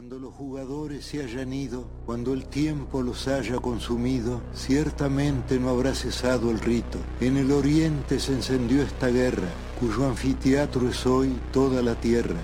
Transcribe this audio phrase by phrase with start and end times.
[0.00, 5.94] Cuando los jugadores se hayan ido, cuando el tiempo los haya consumido, ciertamente no habrá
[5.94, 6.96] cesado el rito.
[7.20, 12.40] En el oriente se encendió esta guerra, cuyo anfiteatro es hoy toda la tierra.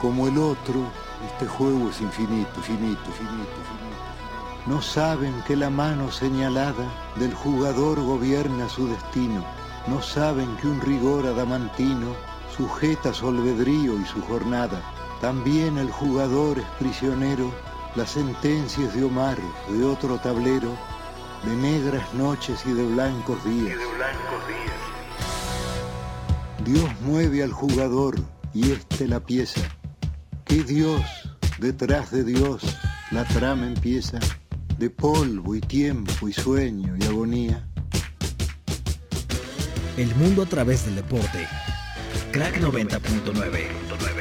[0.00, 0.86] Como el otro,
[1.32, 4.68] este juego es infinito, finito, finito, finito.
[4.68, 9.44] No saben que la mano señalada del jugador gobierna su destino.
[9.88, 12.14] No saben que un rigor adamantino
[12.56, 14.99] sujeta su albedrío y su jornada.
[15.20, 17.52] También el jugador es prisionero,
[17.94, 19.36] las sentencias de Omar,
[19.68, 20.74] de otro tablero,
[21.44, 23.76] de negras noches y de blancos días.
[26.64, 28.16] Dios mueve al jugador
[28.54, 29.60] y este la pieza.
[30.46, 31.02] Que Dios,
[31.58, 32.62] detrás de Dios,
[33.10, 34.18] la trama empieza,
[34.78, 37.66] de polvo y tiempo y sueño y agonía.
[39.98, 41.46] El mundo a través del deporte.
[42.32, 44.19] Crack 90.9.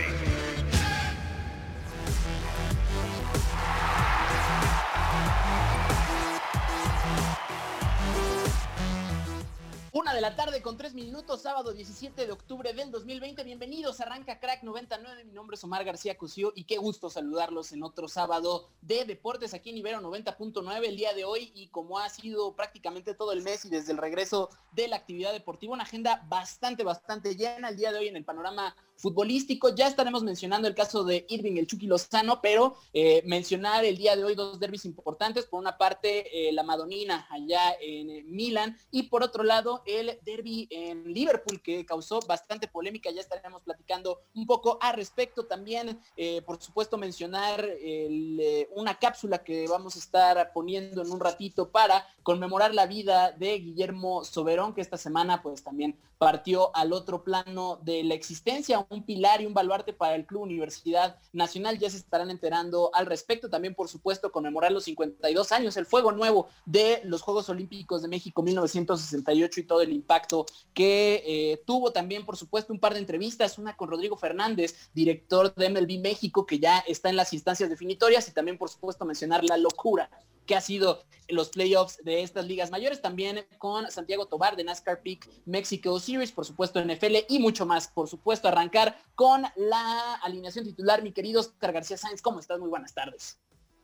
[10.29, 13.43] la tarde con tres minutos, sábado 17 de octubre del 2020.
[13.43, 15.25] Bienvenidos, arranca Crack 99.
[15.25, 19.55] Mi nombre es Omar García Cusio y qué gusto saludarlos en otro sábado de deportes
[19.55, 21.51] aquí en Ibero 90.9 el día de hoy.
[21.55, 25.33] Y como ha sido prácticamente todo el mes y desde el regreso de la actividad
[25.33, 29.73] deportiva, una agenda bastante, bastante llena el día de hoy en el panorama futbolístico.
[29.73, 34.15] Ya estaremos mencionando el caso de Irving el Chucky Lozano, pero eh, mencionar el día
[34.15, 35.45] de hoy dos derbis importantes.
[35.45, 40.18] Por una parte, eh, la Madonina allá en eh, Milán y por otro lado, el
[40.23, 43.11] derby en Liverpool que causó bastante polémica.
[43.11, 45.45] Ya estaremos platicando un poco al respecto.
[45.45, 45.99] También,
[46.45, 47.67] por supuesto, mencionar
[48.75, 53.59] una cápsula que vamos a estar poniendo en un ratito para conmemorar la vida de
[53.59, 59.03] Guillermo Soberón, que esta semana pues también partió al otro plano de la existencia, un
[59.03, 61.79] pilar y un baluarte para el Club Universidad Nacional.
[61.79, 63.49] Ya se estarán enterando al respecto.
[63.49, 68.09] También, por supuesto, conmemorar los 52 años, el fuego nuevo de los Juegos Olímpicos de
[68.09, 72.99] México 1968 y todo el impacto que eh, tuvo también, por supuesto, un par de
[72.99, 77.69] entrevistas, una con Rodrigo Fernández, director de MLB México, que ya está en las instancias
[77.69, 80.09] definitorias, y también, por supuesto, mencionar la locura
[80.45, 85.03] que ha sido los playoffs de estas ligas mayores, también con Santiago Tobar de NASCAR
[85.03, 87.87] Peak Mexico Series, por supuesto NFL y mucho más.
[87.87, 92.23] Por supuesto, arrancar con la alineación titular, mi querido Oscar García Sáenz.
[92.23, 92.59] ¿Cómo estás?
[92.59, 93.37] Muy buenas tardes.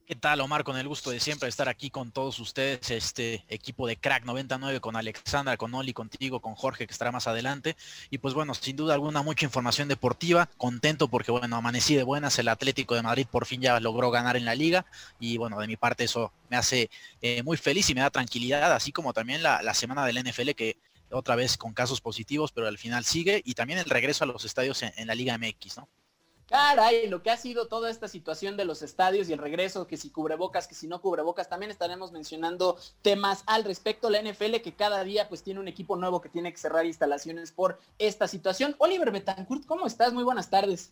[0.07, 0.63] ¿Qué tal, Omar?
[0.63, 4.79] Con el gusto de siempre estar aquí con todos ustedes, este equipo de Crack 99,
[4.79, 7.75] con Alexandra, con Oli, contigo, con Jorge, que estará más adelante.
[8.11, 10.47] Y pues bueno, sin duda alguna, mucha información deportiva.
[10.57, 12.37] Contento porque, bueno, amanecí de buenas.
[12.37, 14.85] El Atlético de Madrid por fin ya logró ganar en la liga.
[15.19, 16.91] Y bueno, de mi parte eso me hace
[17.23, 20.77] eh, muy feliz y me da tranquilidad, así como también la, semana del NFL que
[21.09, 23.41] otra vez con casos positivos, pero al final sigue.
[23.43, 25.89] Y también el regreso a los estadios en, en la Liga MX, ¿no?
[26.47, 29.97] Caray, lo que ha sido toda esta situación de los estadios y el regreso, que
[29.97, 34.11] si cubrebocas, que si no cubrebocas, también estaremos mencionando temas al respecto.
[34.11, 37.51] La NFL que cada día pues tiene un equipo nuevo que tiene que cerrar instalaciones
[37.51, 38.75] por esta situación.
[38.77, 40.13] Oliver Betancourt, ¿cómo estás?
[40.13, 40.91] Muy buenas tardes.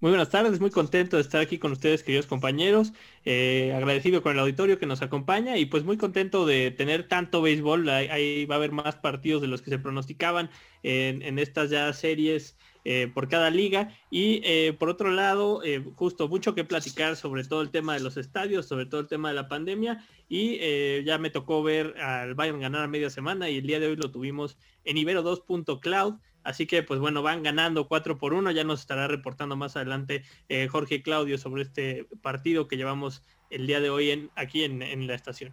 [0.00, 2.94] Muy buenas tardes, muy contento de estar aquí con ustedes, queridos compañeros.
[3.26, 7.42] Eh, agradecido con el auditorio que nos acompaña y pues muy contento de tener tanto
[7.42, 7.88] béisbol.
[7.90, 10.50] Ahí, va a haber más partidos de los que se pronosticaban
[10.82, 13.94] en, en estas ya series eh, por cada liga.
[14.10, 18.00] Y eh, por otro lado, eh, justo mucho que platicar sobre todo el tema de
[18.00, 20.04] los estadios, sobre todo el tema de la pandemia.
[20.28, 20.58] Y
[21.04, 23.96] ya me tocó ver al Bayern ganar a media semana y el día de hoy
[23.96, 26.14] lo tuvimos en Ibero 2.cloud.
[26.44, 28.52] Así que pues bueno, van ganando 4 por 1.
[28.52, 30.22] Ya nos estará reportando más adelante
[30.70, 35.06] Jorge y Claudio sobre este partido que llevamos el día de hoy en, aquí en
[35.08, 35.52] la estación.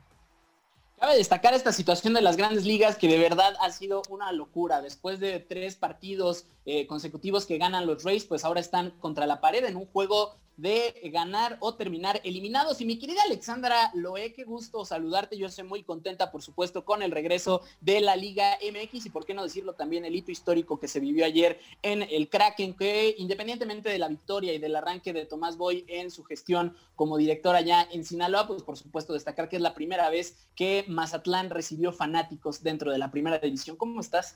[1.00, 4.81] Cabe destacar esta situación de las grandes ligas que de verdad ha sido una locura.
[4.81, 9.40] Después de tres partidos eh, consecutivos que ganan los Rays, pues ahora están contra la
[9.40, 12.81] pared en un juego de ganar o terminar eliminados.
[12.81, 15.38] Y mi querida Alexandra Loé, qué gusto saludarte.
[15.38, 19.25] Yo estoy muy contenta, por supuesto, con el regreso de la Liga MX y por
[19.25, 23.16] qué no decirlo también el hito histórico que se vivió ayer en el Kraken, que
[23.17, 27.55] independientemente de la victoria y del arranque de Tomás Boy en su gestión como director
[27.55, 31.93] allá en Sinaloa, pues por supuesto destacar que es la primera vez que Mazatlán recibió
[31.93, 33.78] fanáticos dentro de la primera división.
[33.78, 34.35] ¿Cómo estás?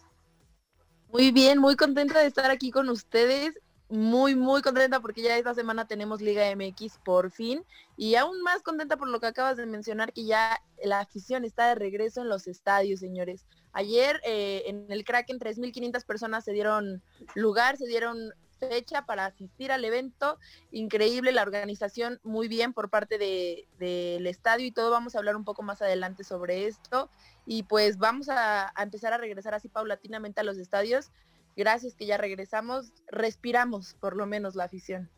[1.12, 3.54] Muy bien, muy contenta de estar aquí con ustedes
[3.92, 7.66] muy, muy contenta porque ya esta semana tenemos Liga MX por fin
[7.98, 11.68] y aún más contenta por lo que acabas de mencionar que ya la afición está
[11.68, 13.46] de regreso en los estadios, señores.
[13.74, 17.04] Ayer eh, en el Kraken 3.500 personas se dieron
[17.36, 20.40] lugar, se dieron fecha para asistir al evento.
[20.72, 24.90] Increíble la organización, muy bien por parte del estadio y todo.
[24.92, 27.10] Vamos a hablar un poco más adelante sobre esto.
[27.46, 31.12] Y pues vamos a empezar a regresar así paulatinamente a los estadios
[31.56, 35.10] gracias que ya regresamos, respiramos por lo menos la afición.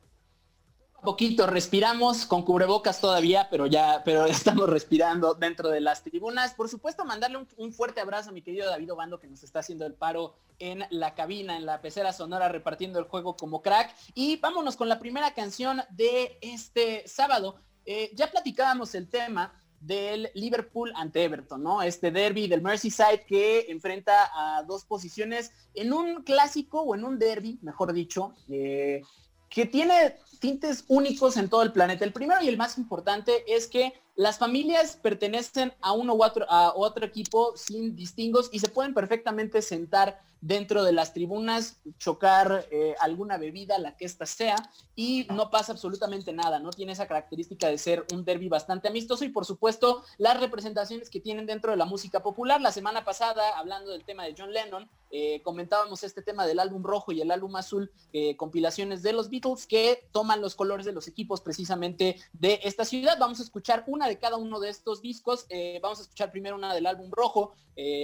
[1.02, 6.54] poquito, respiramos con cubrebocas todavía, pero ya, pero estamos respirando dentro de las tribunas.
[6.54, 9.86] Por supuesto, mandarle un, fuerte abrazo a mi querido David Obando que nos está haciendo
[9.86, 13.94] el paro en la cabina, en la pecera sonora, repartiendo el juego como crack.
[14.14, 17.58] Y vámonos con la primera canción de este sábado.
[17.86, 19.54] Eh, ya platicábamos el tema
[19.86, 21.82] del Liverpool ante Everton, ¿no?
[21.82, 27.20] Este derby del Merseyside que enfrenta a dos posiciones en un clásico o en un
[27.20, 29.02] derby, mejor dicho, eh,
[29.50, 32.06] que tiene tintes únicos en todo el planeta.
[32.06, 37.06] El primero y el más importante es que las familias pertenecen a uno u otro,
[37.06, 43.38] equipo sin distingos y se pueden perfectamente sentar dentro de las tribunas, chocar eh, alguna
[43.38, 44.58] bebida, la que ésta sea,
[44.94, 46.70] y no pasa absolutamente nada, ¿no?
[46.72, 51.22] Tiene esa característica de ser un derby bastante amistoso y por supuesto las representaciones que
[51.22, 52.60] tienen dentro de la música popular.
[52.60, 56.84] La semana pasada, hablando del tema de John Lennon, eh, comentábamos este tema del álbum
[56.84, 60.92] rojo y el álbum azul, eh, compilaciones de los Beatles que toman los colores de
[60.92, 63.18] los equipos precisamente de esta ciudad.
[63.20, 65.46] Vamos a escuchar una de cada uno de estos discos.
[65.82, 67.54] vamos a escuchar primero una del álbum rojo,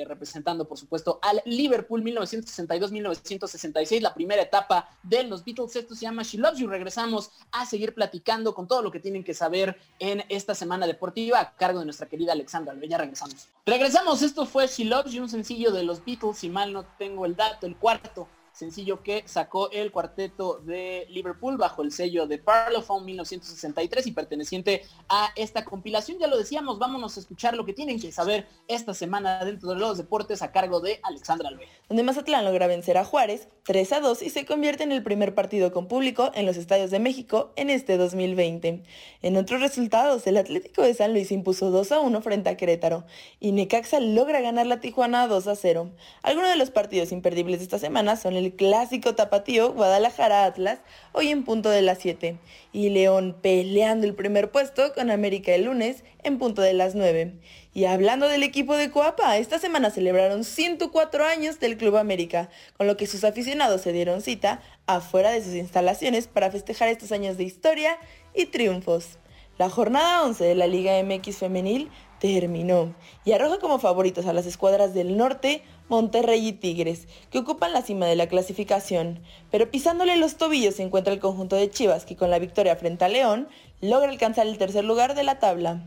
[0.08, 5.76] representando por supuesto al Liverpool 19 1962-1966, la primera etapa de los Beatles.
[5.76, 6.68] Esto se llama She Loves You.
[6.68, 11.40] Regresamos a seguir platicando con todo lo que tienen que saber en esta semana deportiva
[11.40, 13.48] a cargo de nuestra querida Alexandra Ya regresamos.
[13.66, 17.26] Regresamos, esto fue She Loves You, un sencillo de los Beatles, si mal no tengo
[17.26, 18.28] el dato, el cuarto
[18.60, 24.84] sencillo que sacó el cuarteto de Liverpool bajo el sello de Parlophone 1963 y perteneciente
[25.08, 26.20] a esta compilación.
[26.20, 29.76] Ya lo decíamos, vámonos a escuchar lo que tienen que saber esta semana dentro de
[29.78, 31.68] los deportes a cargo de Alexandra Alve.
[31.88, 35.34] Donde Mazatlán logra vencer a Juárez 3 a 2 y se convierte en el primer
[35.34, 38.84] partido con público en los estadios de México en este 2020.
[39.22, 43.06] En otros resultados, el Atlético de San Luis impuso 2 a 1 frente a Querétaro
[43.40, 45.92] y Necaxa logra ganar la Tijuana 2 a 0.
[46.24, 50.80] Algunos de los partidos imperdibles de esta semana son el clásico tapatío Guadalajara Atlas,
[51.12, 52.38] hoy en punto de las 7,
[52.72, 57.34] y León peleando el primer puesto con América el lunes en punto de las 9.
[57.74, 62.88] Y hablando del equipo de Coapa, esta semana celebraron 104 años del Club América, con
[62.88, 67.38] lo que sus aficionados se dieron cita afuera de sus instalaciones para festejar estos años
[67.38, 67.98] de historia
[68.34, 69.20] y triunfos.
[69.58, 72.94] La jornada 11 de la Liga MX femenil terminó
[73.26, 77.82] y arroja como favoritos a las escuadras del norte, Monterrey y Tigres, que ocupan la
[77.82, 79.20] cima de la clasificación,
[79.52, 83.06] pero pisándole los tobillos se encuentra el conjunto de Chivas, que con la victoria frente
[83.06, 83.48] a León
[83.82, 85.82] logra alcanzar el tercer lugar de la tabla.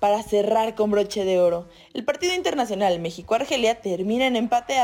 [0.00, 4.74] Para cerrar con broche de oro, el partido internacional México-Argelia termina en empate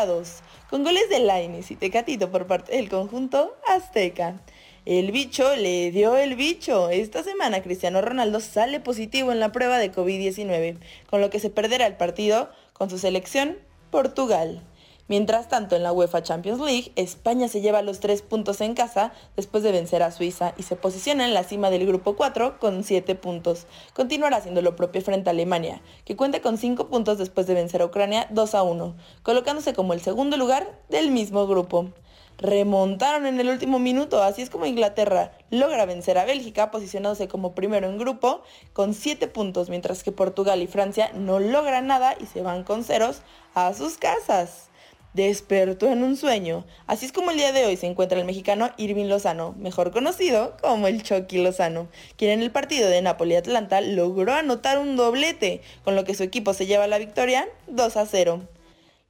[0.70, 4.40] con goles de Laines y Tecatito por parte del conjunto azteca.
[4.86, 6.88] El bicho le dio el bicho.
[6.88, 10.78] Esta semana Cristiano Ronaldo sale positivo en la prueba de COVID-19,
[11.10, 13.58] con lo que se perderá el partido con su selección
[13.90, 14.62] Portugal.
[15.06, 19.12] Mientras tanto, en la UEFA Champions League, España se lleva los tres puntos en casa
[19.36, 22.82] después de vencer a Suiza y se posiciona en la cima del grupo 4 con
[22.82, 23.66] 7 puntos.
[23.92, 27.82] Continuará haciendo lo propio frente a Alemania, que cuenta con 5 puntos después de vencer
[27.82, 31.92] a Ucrania 2 a 1, colocándose como el segundo lugar del mismo grupo
[32.40, 34.22] remontaron en el último minuto.
[34.22, 38.42] Así es como Inglaterra logra vencer a Bélgica, posicionándose como primero en grupo
[38.72, 42.84] con 7 puntos, mientras que Portugal y Francia no logran nada y se van con
[42.84, 43.22] ceros
[43.54, 44.66] a sus casas.
[45.12, 46.64] Despertó en un sueño.
[46.86, 50.56] Así es como el día de hoy se encuentra el mexicano Irving Lozano, mejor conocido
[50.62, 55.96] como el Chucky Lozano, quien en el partido de Napoli-Atlanta logró anotar un doblete, con
[55.96, 58.40] lo que su equipo se lleva la victoria 2 a 0.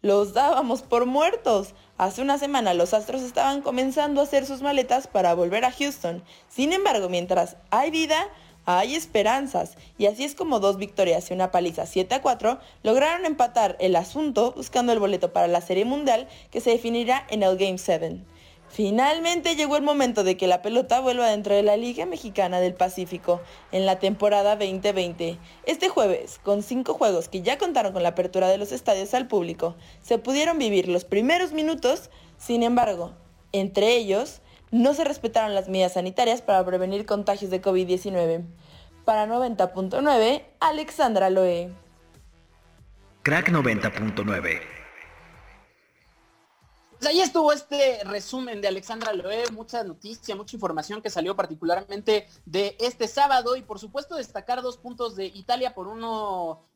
[0.02, 1.74] Los dábamos por muertos.
[2.00, 6.22] Hace una semana los Astros estaban comenzando a hacer sus maletas para volver a Houston.
[6.48, 8.26] Sin embargo, mientras hay vida,
[8.64, 9.76] hay esperanzas.
[9.98, 13.96] Y así es como dos victorias y una paliza 7 a 4 lograron empatar el
[13.96, 18.20] asunto buscando el boleto para la Serie Mundial que se definirá en el Game 7.
[18.70, 22.74] Finalmente llegó el momento de que la pelota vuelva dentro de la Liga Mexicana del
[22.74, 23.40] Pacífico
[23.72, 25.38] en la temporada 2020.
[25.66, 29.26] Este jueves, con cinco juegos que ya contaron con la apertura de los estadios al
[29.26, 33.12] público, se pudieron vivir los primeros minutos, sin embargo,
[33.50, 38.44] entre ellos, no se respetaron las medidas sanitarias para prevenir contagios de COVID-19.
[39.04, 41.72] Para 90.9, Alexandra Loe.
[43.24, 44.79] Crack 90.9
[47.00, 52.28] pues ahí estuvo este resumen de Alexandra Loé, mucha noticia, mucha información que salió particularmente
[52.44, 56.66] de este sábado y por supuesto destacar dos puntos de Italia por uno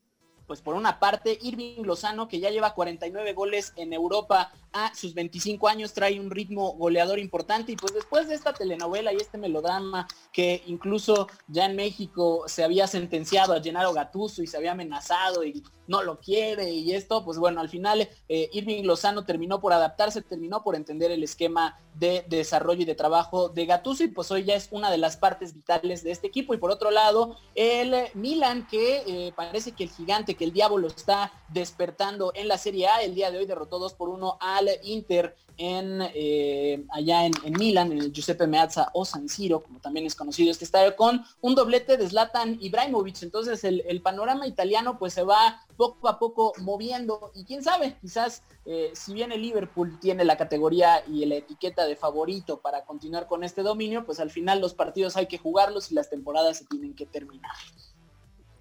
[0.47, 5.15] pues por una parte, Irving Lozano, que ya lleva 49 goles en Europa a sus
[5.15, 7.73] 25 años, trae un ritmo goleador importante.
[7.73, 12.65] Y pues después de esta telenovela y este melodrama que incluso ya en México se
[12.65, 17.25] había sentenciado a Gennaro Gatuso y se había amenazado y no lo quiere y esto,
[17.25, 21.79] pues bueno, al final eh, Irving Lozano terminó por adaptarse, terminó por entender el esquema
[21.95, 25.17] de, desarrollo y de trabajo de Gattuso y pues hoy ya es una de las
[25.17, 26.55] partes vitales de este equipo.
[26.55, 30.87] Y por otro lado, el Milan, que eh, parece que el gigante, que el diablo
[30.89, 34.69] está despertando en la Serie A, el día de hoy derrotó 2 por 1 al
[34.83, 39.81] Inter en eh, allá en, en, Milan, en el Giuseppe Meazza o San Siro, como
[39.81, 43.23] también es conocido este estadio, con un doblete de Zlatan Ibrahimovic.
[43.23, 48.43] Entonces el, panorama italiano pues se va poco a poco moviendo y quién sabe, quizás
[48.67, 53.27] eh, si bien el Liverpool tiene la categoría y la etiqueta de favorito para continuar
[53.27, 56.65] con este dominio, pues al final los partidos hay que jugarlos y las temporadas se
[56.67, 57.53] tienen que terminar.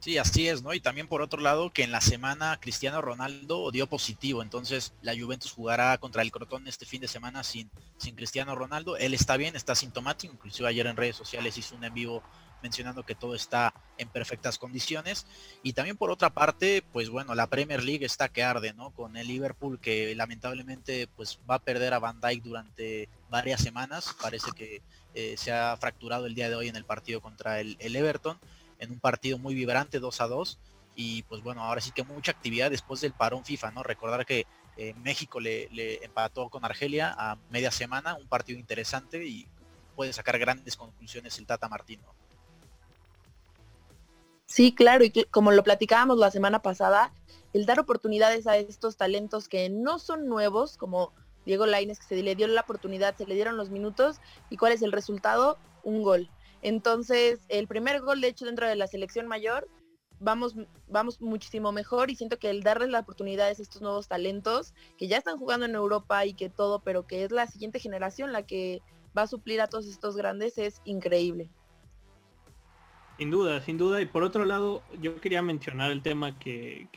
[0.04, 0.74] Sí, así es, ¿no?
[0.74, 5.18] Y también por otro lado que en la semana Cristiano Ronaldo dio positivo, entonces la
[5.18, 8.98] Juventus jugará contra el Crotón este fin de semana sin, sin Cristiano Ronaldo.
[8.98, 12.22] Él está bien, está sintomático, inclusive ayer en redes sociales hizo un en vivo
[12.62, 15.26] mencionando que todo está en perfectas condiciones.
[15.64, 18.90] Y también por otra parte, pues bueno, la Premier League está que arde, ¿no?
[18.90, 24.14] Con el Liverpool que lamentablemente pues va a perder a Van Dijk durante varias semanas.
[24.22, 24.82] Parece que
[25.16, 28.38] eh, se ha fracturado el día de hoy en el partido contra el, el Everton
[28.84, 30.60] en un partido muy vibrante 2 a 2
[30.96, 33.84] y pues bueno, ahora sí que mucha actividad después del parón FIFA, ¿no?
[33.84, 34.46] Recordar que
[34.78, 39.48] eh, México le, empató con Argelia a media semana, un partido interesante y
[39.96, 42.04] puede sacar grandes conclusiones el Tata Martino.
[44.46, 47.12] Sí, claro, y como lo platicábamos la semana pasada,
[47.54, 51.12] el dar oportunidades a estos talentos que no son nuevos, como
[51.46, 54.74] Diego Laines, que se le dio la oportunidad, se le dieron los minutos, y cuál
[54.74, 56.30] es el resultado, un gol.
[56.64, 59.68] Entonces, el primer gol, de hecho, dentro de la selección mayor,
[60.20, 60.56] vamos,
[60.88, 65.08] vamos muchísimo mejor y siento que el darles las oportunidades a estos nuevos talentos que
[65.08, 68.44] ya están jugando en Europa y que todo, pero que es la siguiente generación la
[68.44, 68.82] que
[69.16, 71.50] va a suplir a todos estos grandes, es increíble.
[73.18, 74.02] Sin duda, sin duda.
[74.02, 76.88] Y por otro lado, yo quería mencionar el tema que,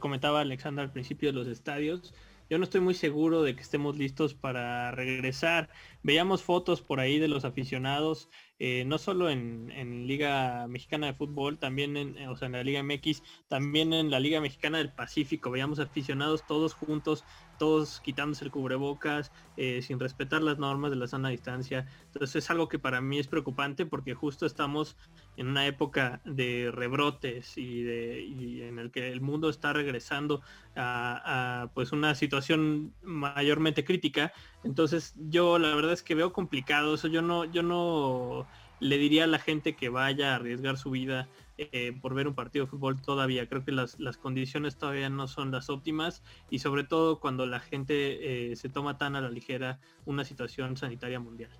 [0.00, 2.12] comentaba Alexandra al principio de los estadios.
[2.52, 5.70] Yo no estoy muy seguro de que estemos listos para regresar.
[6.02, 8.28] Veíamos fotos por ahí de los aficionados
[8.64, 12.80] eh, no solo en, Liga Mexicana de Fútbol, también en, o sea, en la Liga
[12.84, 15.50] MX, también en la Liga Mexicana del Pacífico.
[15.50, 17.24] Veíamos aficionados todos juntos,
[17.62, 21.86] todos quitándose el cubrebocas, eh, sin respetar las normas de la sana distancia.
[22.06, 24.96] Entonces es algo que para mí es preocupante porque justo estamos
[25.36, 30.42] en una época de rebrotes y, de, y en el que el mundo está regresando
[30.74, 34.32] a, a, pues una situación mayormente crítica.
[34.64, 37.06] Entonces yo la verdad es que veo complicado eso.
[37.06, 38.48] Yo no, yo no
[38.82, 42.34] le diría a la gente que vaya a arriesgar su vida eh, por ver un
[42.34, 43.48] partido de fútbol todavía.
[43.48, 47.60] Creo que las, las, condiciones todavía no son las óptimas y sobre todo cuando la
[47.60, 51.50] gente eh, se toma tan a la ligera una situación sanitaria mundial.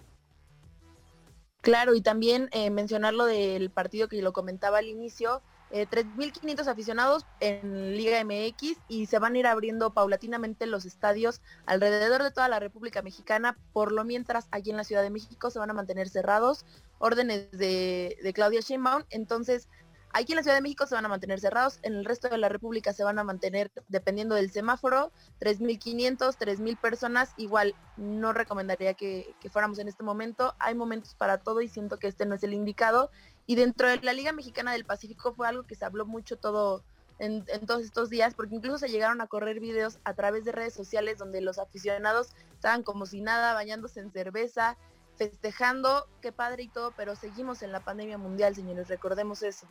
[1.60, 6.66] Claro, y también eh, mencionar lo del partido que lo comentaba al inicio, eh, 3.500
[6.66, 12.30] aficionados en Liga MX y se van a ir abriendo paulatinamente los estadios alrededor de
[12.30, 13.56] toda la República Mexicana.
[13.72, 16.66] Por lo mientras, aquí en la Ciudad de México se van a mantener cerrados,
[16.98, 19.04] órdenes de, de Claudia Sheinbaum.
[19.08, 19.68] Entonces,
[20.14, 22.36] Aquí en la Ciudad de México se van a mantener cerrados, en el resto de
[22.36, 27.32] la República se van a mantener, dependiendo del semáforo, 3.500, 3.000 personas.
[27.38, 30.54] Igual, no recomendaría que, fuéramos en este momento.
[30.58, 33.10] Hay momentos para todo y siento que este no es el indicado.
[33.46, 36.84] Y dentro de la Liga Mexicana del Pacífico fue algo que se habló mucho todo
[37.18, 40.52] en, en, todos estos días, porque incluso se llegaron a correr videos a través de
[40.52, 44.76] redes sociales donde los aficionados estaban como si nada, bañándose en cerveza,
[45.16, 49.66] festejando, qué padre y todo, pero seguimos en la pandemia mundial, señores, recordemos eso.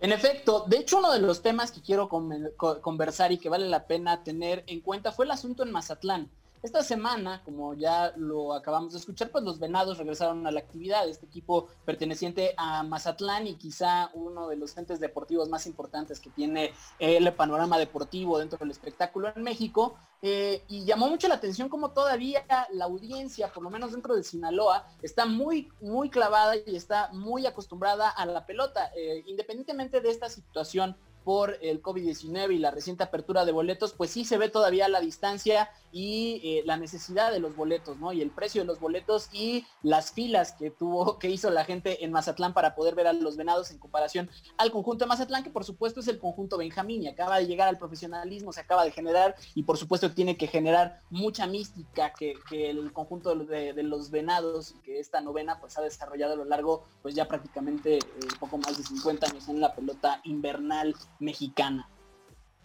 [0.00, 3.86] En efecto, de hecho uno de los temas que quiero conversar y que vale la
[3.86, 6.30] pena tener en cuenta fue el asunto en Mazatlán.
[6.62, 11.08] Esta semana, como ya lo acabamos de escuchar, pues los Venados regresaron a la actividad.
[11.08, 16.28] Este equipo perteneciente a Mazatlán y quizá uno de los entes deportivos más importantes que
[16.28, 19.96] tiene el panorama deportivo dentro del espectáculo en México.
[20.20, 24.22] Eh, y llamó mucho la atención como todavía la audiencia, por lo menos dentro de
[24.22, 28.90] Sinaloa, está muy, muy clavada y está muy acostumbrada a la pelota.
[28.94, 34.10] Eh, independientemente de esta situación por el COVID-19 y la reciente apertura de boletos, pues
[34.10, 38.12] sí se ve todavía la distancia y eh, la necesidad de los boletos, ¿no?
[38.12, 42.04] Y el precio de los boletos y las filas que tuvo, que hizo la gente
[42.04, 45.50] en Mazatlán para poder ver a los venados en comparación al conjunto de Mazatlán, que
[45.50, 48.92] por supuesto es el conjunto Benjamín y acaba de llegar al profesionalismo, se acaba de
[48.92, 54.10] generar y por supuesto tiene que generar mucha mística que, que el conjunto de, los
[54.10, 58.00] venados, que esta novena pues ha desarrollado a lo largo pues ya prácticamente eh,
[58.38, 61.88] poco más de 50 años en la pelota invernal mexicana.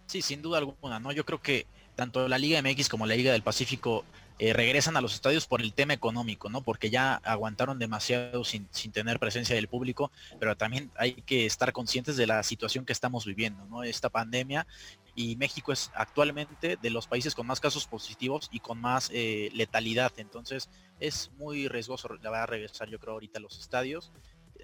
[0.06, 1.12] Sí, sin duda alguna, ¿no?
[1.12, 4.04] Yo creo que tanto la Liga MX como la Liga del Pacífico
[4.38, 6.60] eh, regresan a los estadios por el tema económico, ¿no?
[6.60, 11.72] Porque ya aguantaron demasiado sin, sin, tener presencia del público, pero también hay que estar
[11.72, 13.82] conscientes de la situación que estamos viviendo, ¿no?
[13.82, 14.66] Esta pandemia
[15.14, 19.48] y México es actualmente de los países con más casos positivos y con más eh,
[19.54, 20.68] letalidad, entonces
[21.00, 24.12] es muy riesgoso la va a regresar yo creo ahorita a los estadios.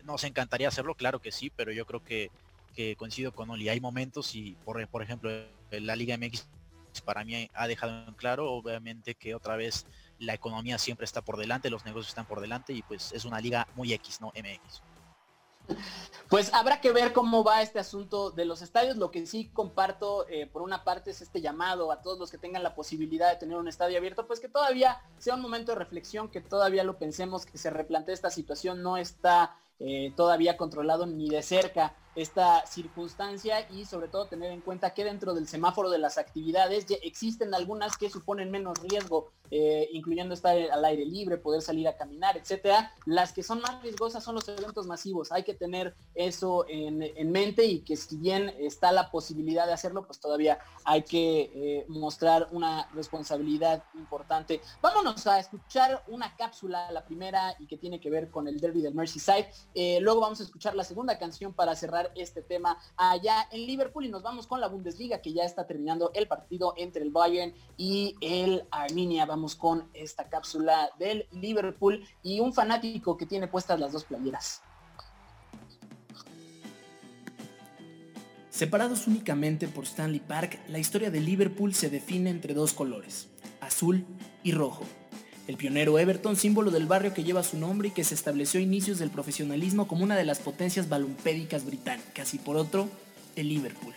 [0.05, 2.31] Nos encantaría hacerlo, claro que sí, pero yo creo que,
[2.73, 3.69] que coincido con Oli.
[3.69, 5.31] Hay momentos y por, por ejemplo
[5.71, 6.47] la Liga MX
[7.01, 9.87] para mí ha dejado en claro, obviamente que otra vez
[10.19, 13.41] la economía siempre está por delante, los negocios están por delante y pues es una
[13.41, 14.83] liga muy X, no MX.
[16.29, 18.97] Pues habrá que ver cómo va este asunto de los estadios.
[18.97, 22.39] Lo que sí comparto, eh, por una parte, es este llamado a todos los que
[22.39, 25.79] tengan la posibilidad de tener un estadio abierto, pues que todavía sea un momento de
[25.79, 31.07] reflexión, que todavía lo pensemos, que se replantee esta situación, no está eh, todavía controlado
[31.07, 35.91] ni de cerca esta circunstancia y sobre todo tener en cuenta que dentro del semáforo
[35.91, 41.05] de las actividades ya existen algunas que suponen menos riesgo, eh, incluyendo estar al aire
[41.05, 42.95] libre, poder salir a caminar, etcétera.
[43.07, 45.33] Las que son más riesgosas son los eventos masivos.
[45.33, 47.03] Hay que tener eso en,
[47.33, 51.85] mente y que si bien está la posibilidad de hacerlo, pues todavía hay que eh,
[51.89, 54.61] mostrar una responsabilidad importante.
[54.81, 58.83] Vámonos a escuchar una cápsula, la primera y que tiene que ver con el derby
[58.83, 59.49] del Merseyside.
[59.75, 64.05] Eh, luego vamos a escuchar la segunda canción para cerrar este tema allá en Liverpool
[64.05, 67.55] y nos vamos con la Bundesliga que ya está terminando el partido entre el Bayern
[67.77, 69.27] y el Arminia.
[69.27, 74.63] Vamos con esta cápsula del Liverpool y un fanático que tiene puestas las dos playeras.
[78.51, 83.29] Separados únicamente por Stanley Park, la historia de Liverpool se define entre dos colores,
[83.61, 84.07] azul
[84.43, 84.85] y rojo.
[85.53, 88.63] El pionero Everton, símbolo del barrio que lleva su nombre y que se estableció a
[88.63, 92.89] inicios del profesionalismo como una de las potencias balumpédicas británicas, y por otro,
[93.37, 93.93] el Liverpool,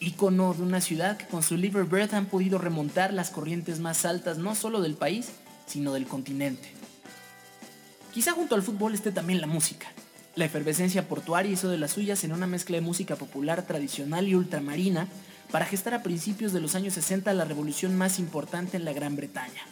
[0.00, 4.36] ícono de una ciudad que con su Liverbird han podido remontar las corrientes más altas
[4.36, 5.30] no solo del país,
[5.64, 6.70] sino del continente.
[8.12, 9.86] Quizá junto al fútbol esté también la música.
[10.36, 14.34] La efervescencia portuaria hizo de las suyas en una mezcla de música popular tradicional y
[14.34, 15.08] ultramarina
[15.50, 19.16] para gestar a principios de los años 60 la revolución más importante en la Gran
[19.16, 19.62] Bretaña.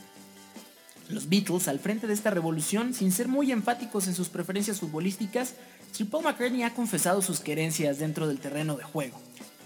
[1.10, 5.54] Los Beatles, al frente de esta revolución, sin ser muy enfáticos en sus preferencias futbolísticas,
[5.90, 9.18] Sir Paul McCartney ha confesado sus querencias dentro del terreno de juego,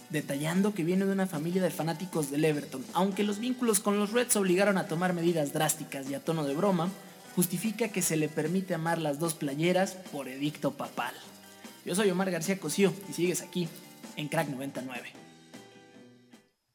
[0.09, 4.13] detallando que viene de una familia de fanáticos del Everton, aunque los vínculos con los
[4.13, 6.89] Reds obligaron a tomar medidas drásticas y a tono de broma,
[7.37, 11.15] justifica que se le permite amar las dos playeras por edicto papal.
[11.85, 13.69] Yo soy Omar García Cosío y sigues aquí
[14.17, 15.24] en Crack 99.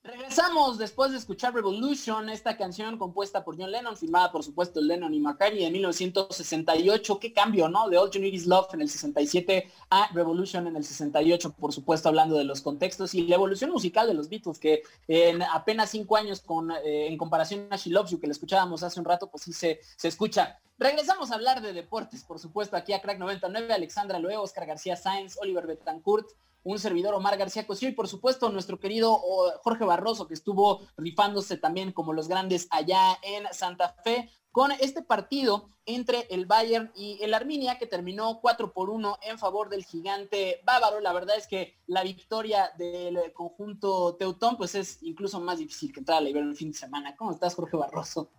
[0.09, 5.13] Regresamos después de escuchar Revolution, esta canción compuesta por John Lennon, firmada por supuesto Lennon
[5.13, 7.19] y McCartney de 1968.
[7.19, 7.87] Qué cambio, ¿no?
[7.89, 11.73] De All You Need Is Love en el 67 a Revolution en el 68, por
[11.73, 15.91] supuesto hablando de los contextos y la evolución musical de los Beatles, que en apenas
[15.91, 19.05] cinco años con, eh, en comparación a She Loves You, que le escuchábamos hace un
[19.05, 20.59] rato, pues sí se, se escucha.
[20.79, 24.95] Regresamos a hablar de deportes, por supuesto, aquí a Crack 99, Alexandra Loe, Oscar García
[24.95, 26.31] Sáenz, Oliver Betancourt,
[26.63, 29.19] un servidor Omar García Cosío y por supuesto nuestro querido
[29.63, 35.01] Jorge Barroso que estuvo rifándose también como los grandes allá en Santa Fe con este
[35.01, 39.83] partido entre el Bayern y el Arminia que terminó 4 por 1 en favor del
[39.83, 40.99] gigante bávaro.
[40.99, 45.99] La verdad es que la victoria del conjunto Teutón pues es incluso más difícil que
[45.99, 47.15] entrar a la el fin de semana.
[47.15, 48.31] ¿Cómo estás Jorge Barroso?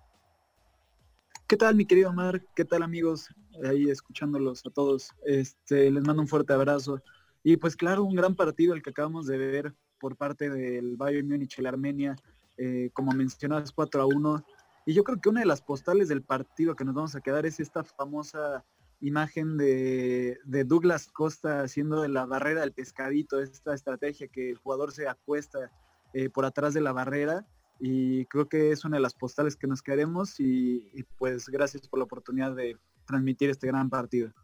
[1.46, 2.44] ¿Qué tal mi querido Omar?
[2.54, 3.28] ¿Qué tal amigos?
[3.64, 5.11] Ahí escuchándolos a todos.
[5.24, 7.02] Este, les mando un fuerte abrazo.
[7.42, 11.29] Y pues claro, un gran partido el que acabamos de ver por parte del Bayern
[11.29, 12.16] Múnich, el Armenia,
[12.57, 14.44] eh, como mencionabas, 4 a 1.
[14.87, 17.46] Y yo creo que una de las postales del partido que nos vamos a quedar
[17.46, 18.64] es esta famosa
[19.00, 24.92] imagen de, Douglas Costa haciendo de la barrera del pescadito, esta estrategia que el jugador
[24.92, 25.70] se acuesta
[26.12, 27.46] eh, por atrás de la barrera.
[27.79, 30.83] Y creo que es una de las postales que nos queremos y
[31.16, 32.76] pues gracias por la oportunidad de
[33.07, 34.35] transmitir este gran partido.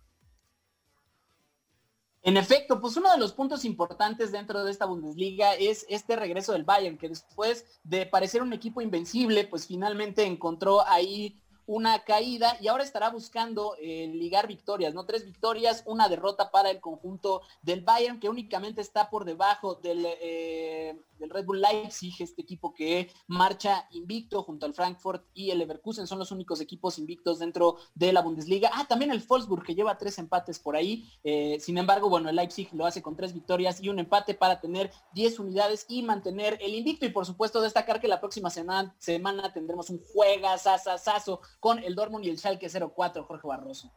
[2.27, 6.55] En efecto, pues uno de los puntos importantes dentro de esta Bundesliga es este regreso
[6.55, 12.57] del Bayern, que después de parecer un equipo invencible, pues finalmente encontró ahí una caída
[12.61, 15.05] y ahora estará buscando eh, ligar victorias, ¿no?
[15.05, 20.07] Tres victorias, una derrota para el conjunto del Bayern, que únicamente está por debajo del,
[20.07, 25.59] eh, del Red Bull Leipzig, este equipo que marcha invicto junto al Frankfurt y el
[25.59, 28.71] Leverkusen, son los únicos equipos invictos dentro de la Bundesliga.
[28.73, 31.11] Ah, también el Wolfsburg, que lleva tres empates por ahí.
[31.25, 34.61] Eh, sin embargo, bueno, el Leipzig lo hace con tres victorias y un empate para
[34.61, 37.07] tener 10 unidades y mantener el invicto.
[37.07, 42.25] Y por supuesto, destacar que la próxima semana, semana tendremos un juegazazazazo con el Dortmund
[42.25, 43.93] y el Schalke 04, Jorge Barroso.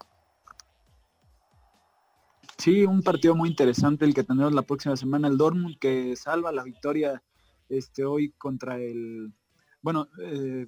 [2.57, 5.27] Sí, un partido muy interesante el que tendremos la próxima semana.
[5.27, 7.23] El Dortmund que salva la victoria
[7.69, 9.33] este, hoy contra el...
[9.81, 10.67] Bueno, eh,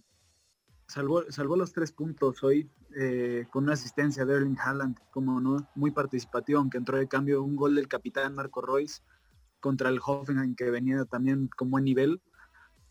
[0.88, 5.70] salvó, salvó los tres puntos hoy eh, con una asistencia de Erling Haaland, como no,
[5.76, 9.02] muy participativo, aunque entró de cambio un gol del capitán Marco Royce
[9.60, 12.22] contra el Hoffenheim que venía también con buen nivel.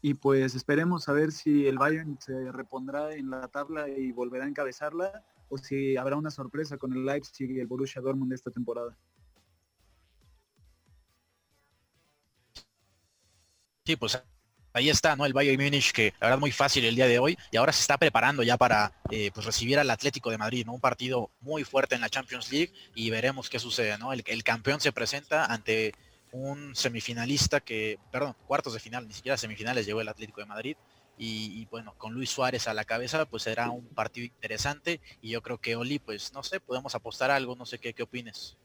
[0.02, 4.44] Y pues esperemos a ver si el Bayern se repondrá en la tabla y volverá
[4.44, 8.50] a encabezarla o si habrá una sorpresa con el Leipzig y el Borussia Dortmund esta
[8.50, 8.96] temporada.
[13.84, 14.22] Sí, pues
[14.72, 15.26] ahí está, ¿no?
[15.26, 17.80] El Bayern Múnich que la verdad muy fácil el día de hoy y ahora se
[17.80, 20.72] está preparando ya para eh, pues recibir al Atlético de Madrid, ¿no?
[20.72, 24.12] Un partido muy fuerte en la Champions League y veremos qué sucede, ¿no?
[24.12, 25.92] El, el campeón se presenta ante
[26.32, 30.76] un semifinalista que, perdón, cuartos de final, ni siquiera semifinales llegó el Atlético de Madrid.
[31.22, 35.02] Y, bueno, con Luis Suárez a la cabeza, pues será un partido interesante.
[35.20, 38.04] Y yo creo que Oli, pues no sé, podemos apostar algo, no sé qué, qué
[38.04, 38.56] opines.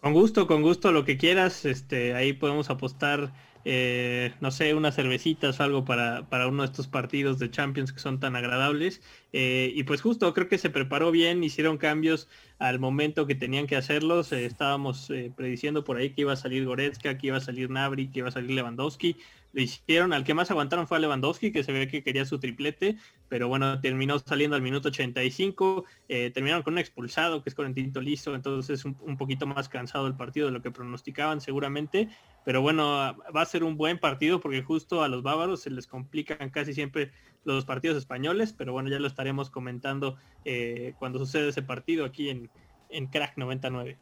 [0.00, 3.32] Con gusto, con gusto, lo que quieras, este, ahí podemos apostar
[3.64, 7.92] eh, no sé, unas cervecitas o algo para, para, uno de estos partidos de Champions
[7.92, 9.02] que son tan agradables.
[9.32, 13.66] Eh, y pues justo creo que se preparó bien, hicieron cambios al momento que tenían
[13.66, 14.32] que hacerlos.
[14.32, 18.08] Eh, estábamos prediciendo por ahí que iba a salir Goretzka, que iba a salir Nabri,
[18.08, 19.16] que iba a salir Lewandowski
[19.52, 20.12] lo hicieron.
[20.12, 22.96] Al que más aguantaron fue a Lewandowski, que se ve que quería su triplete,
[23.28, 25.84] pero bueno, terminó saliendo al minuto 85.
[26.08, 30.06] Eh, terminaron con un expulsado, que es Corentín listo entonces un, un poquito más cansado
[30.06, 32.08] el partido de lo que pronosticaban seguramente.
[32.44, 35.86] Pero bueno, va a ser un buen partido porque justo a los bávaros se les
[35.86, 37.12] complican casi siempre
[37.44, 42.30] los partidos españoles, pero bueno, ya lo estaremos comentando eh, cuando sucede ese partido aquí
[42.30, 42.50] en,
[42.88, 43.98] en Crack 99.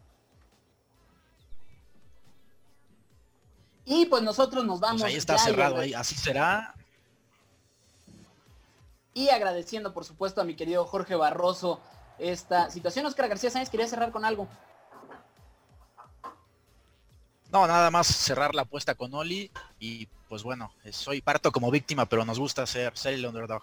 [3.91, 5.01] Y pues nosotros nos vamos.
[5.01, 6.75] Pues ahí está cerrado, ahí, así será.
[9.15, 11.81] Y agradeciendo, por supuesto, a mi querido Jorge Barroso
[12.19, 13.07] esta situación.
[13.07, 14.47] Oscar García Sáenz quería cerrar con algo.
[17.51, 22.05] No, nada más cerrar la apuesta con Oli y pues bueno, soy parto como víctima,
[22.05, 23.63] pero nos gusta ser, ser el underdog.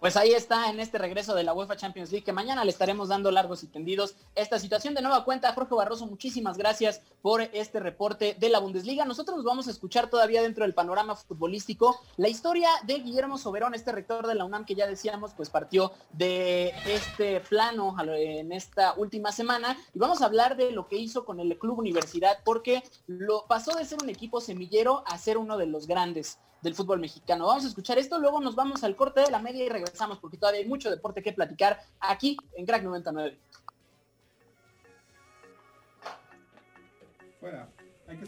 [0.00, 3.10] Pues ahí está en este regreso de la UEFA Champions League, que mañana le estaremos
[3.10, 5.52] dando largos y tendidos esta situación de nueva cuenta.
[5.52, 9.04] Jorge Barroso, muchísimas gracias por este reporte de la Bundesliga.
[9.04, 13.74] Nosotros nos vamos a escuchar todavía dentro del panorama futbolístico la historia de Guillermo Soberón,
[13.74, 18.94] este rector de la UNAM que ya decíamos, pues partió de este plano en esta
[18.94, 19.76] última semana.
[19.94, 23.76] Y vamos a hablar de lo que hizo con el Club Universidad, porque lo pasó
[23.76, 27.46] de ser un equipo semillero a ser uno de los grandes del fútbol mexicano.
[27.46, 30.36] Vamos a escuchar esto, luego nos vamos al corte de la media y regresamos porque
[30.36, 33.38] todavía hay mucho deporte que platicar aquí en Crack 99.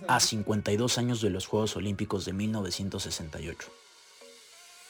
[0.09, 3.69] A 52 años de los Juegos Olímpicos de 1968.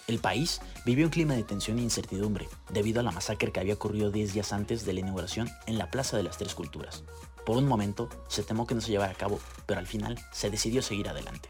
[0.09, 3.75] El país vivió un clima de tensión e incertidumbre debido a la masacre que había
[3.75, 7.05] ocurrido 10 días antes de la inauguración en la Plaza de las Tres Culturas.
[7.47, 10.51] Por un momento se temó que no se llevara a cabo, pero al final se
[10.51, 11.49] decidió seguir adelante.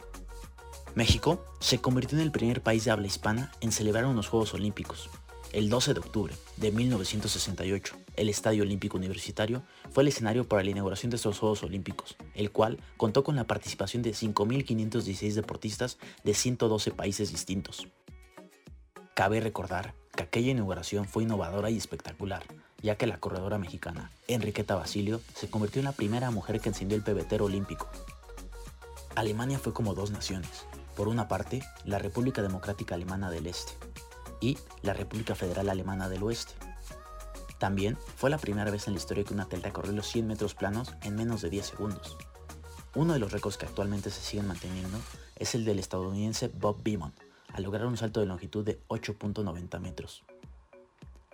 [0.94, 5.08] México se convirtió en el primer país de habla hispana en celebrar unos Juegos Olímpicos.
[5.50, 10.70] El 12 de octubre de 1968, el Estadio Olímpico Universitario fue el escenario para la
[10.70, 16.34] inauguración de estos Juegos Olímpicos, el cual contó con la participación de 5.516 deportistas de
[16.34, 17.86] 112 países distintos.
[19.14, 22.42] Cabe recordar que aquella inauguración fue innovadora y espectacular,
[22.82, 26.98] ya que la corredora mexicana, Enriqueta Basilio, se convirtió en la primera mujer que encendió
[26.98, 27.88] el pebetero olímpico.
[29.14, 33.72] Alemania fue como dos naciones, por una parte, la República Democrática Alemana del Este
[34.40, 36.54] y la República Federal Alemana del Oeste.
[37.58, 40.54] También fue la primera vez en la historia que un atleta corrió los 100 metros
[40.54, 42.16] planos en menos de 10 segundos.
[42.94, 44.98] Uno de los récords que actualmente se siguen manteniendo
[45.36, 47.14] es el del estadounidense Bob Beamon,
[47.52, 50.24] al lograr un salto de longitud de 8.90 metros.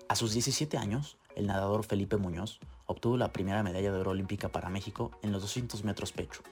[0.08, 4.50] A sus 17 años, el nadador Felipe Muñoz obtuvo la primera medalla de oro olímpica
[4.50, 6.42] para México en los 200 metros pecho,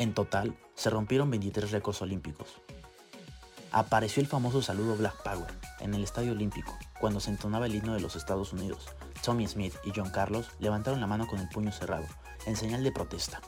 [0.00, 2.48] en total, se rompieron 23 récords olímpicos.
[3.70, 7.92] Apareció el famoso saludo Black Power en el Estadio Olímpico, cuando se entonaba el himno
[7.92, 8.86] de los Estados Unidos.
[9.22, 12.06] Tommy Smith y John Carlos levantaron la mano con el puño cerrado,
[12.46, 13.42] en señal de protesta.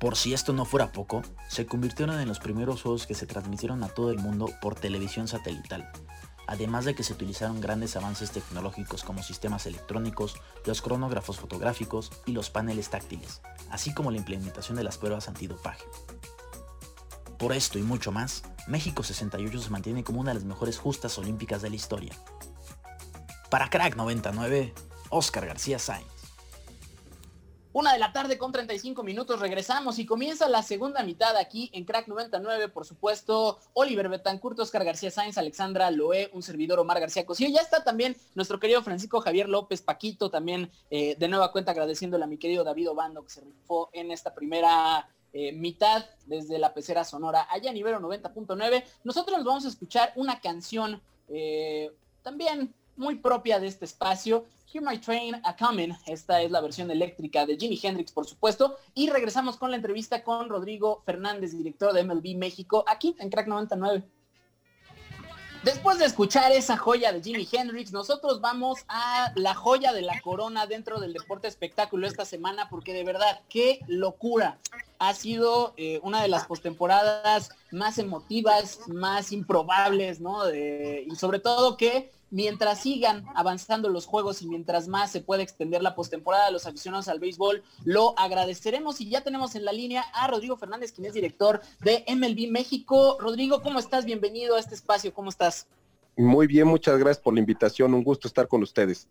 [0.00, 3.84] Por si esto no fuera poco, se convirtieron en los primeros juegos que se transmitieron
[3.84, 5.92] a todo el mundo por televisión satelital,
[6.46, 12.32] además de que se utilizaron grandes avances tecnológicos como sistemas electrónicos, los cronógrafos fotográficos y
[12.32, 15.84] los paneles táctiles, así como la implementación de las pruebas antidopaje.
[17.38, 21.18] Por esto y mucho más, México 68 se mantiene como una de las mejores justas
[21.18, 22.14] olímpicas de la historia.
[23.50, 24.72] Para Crack 99,
[25.10, 26.21] Oscar García Sainz.
[27.74, 31.86] Una de la tarde con 35 minutos regresamos y comienza la segunda mitad aquí en
[31.86, 37.24] Crack 99, por supuesto, Oliver Betancourt, Oscar García Sáenz, Alexandra Loé, un servidor Omar García
[37.24, 37.48] Cosío.
[37.48, 42.24] Ya está también nuestro querido Francisco Javier López Paquito, también eh, de nueva cuenta agradeciéndole
[42.24, 46.74] a mi querido David Obando que se rifó en esta primera eh, mitad desde la
[46.74, 48.84] pecera sonora allá a nivel 90.9.
[49.02, 51.90] Nosotros nos vamos a escuchar una canción eh,
[52.22, 54.44] también muy propia de este espacio.
[54.72, 55.92] Hear My Train a Coming.
[56.06, 58.78] Esta es la versión eléctrica de Jimi Hendrix, por supuesto.
[58.94, 63.48] Y regresamos con la entrevista con Rodrigo Fernández, director de MLB México, aquí en Crack
[63.48, 64.02] 99.
[65.62, 70.20] Después de escuchar esa joya de Jimi Hendrix, nosotros vamos a la joya de la
[70.22, 74.58] corona dentro del deporte espectáculo esta semana, porque de verdad, qué locura.
[74.98, 80.52] Ha sido eh, una de las postemporadas más emotivas, más improbables, ¿no?
[80.52, 85.82] y sobre todo que mientras sigan avanzando los juegos y mientras más se pueda extender
[85.82, 90.02] la postemporada de los aficionados al béisbol, lo agradeceremos y ya tenemos en la línea
[90.14, 93.18] a Rodrigo Fernández, quien es director de MLB México.
[93.20, 94.06] Rodrigo, ¿cómo estás?
[94.06, 95.68] Bienvenido a este espacio, ¿cómo estás?
[96.16, 99.06] Muy bien, muchas gracias por la invitación, un gusto estar con ustedes.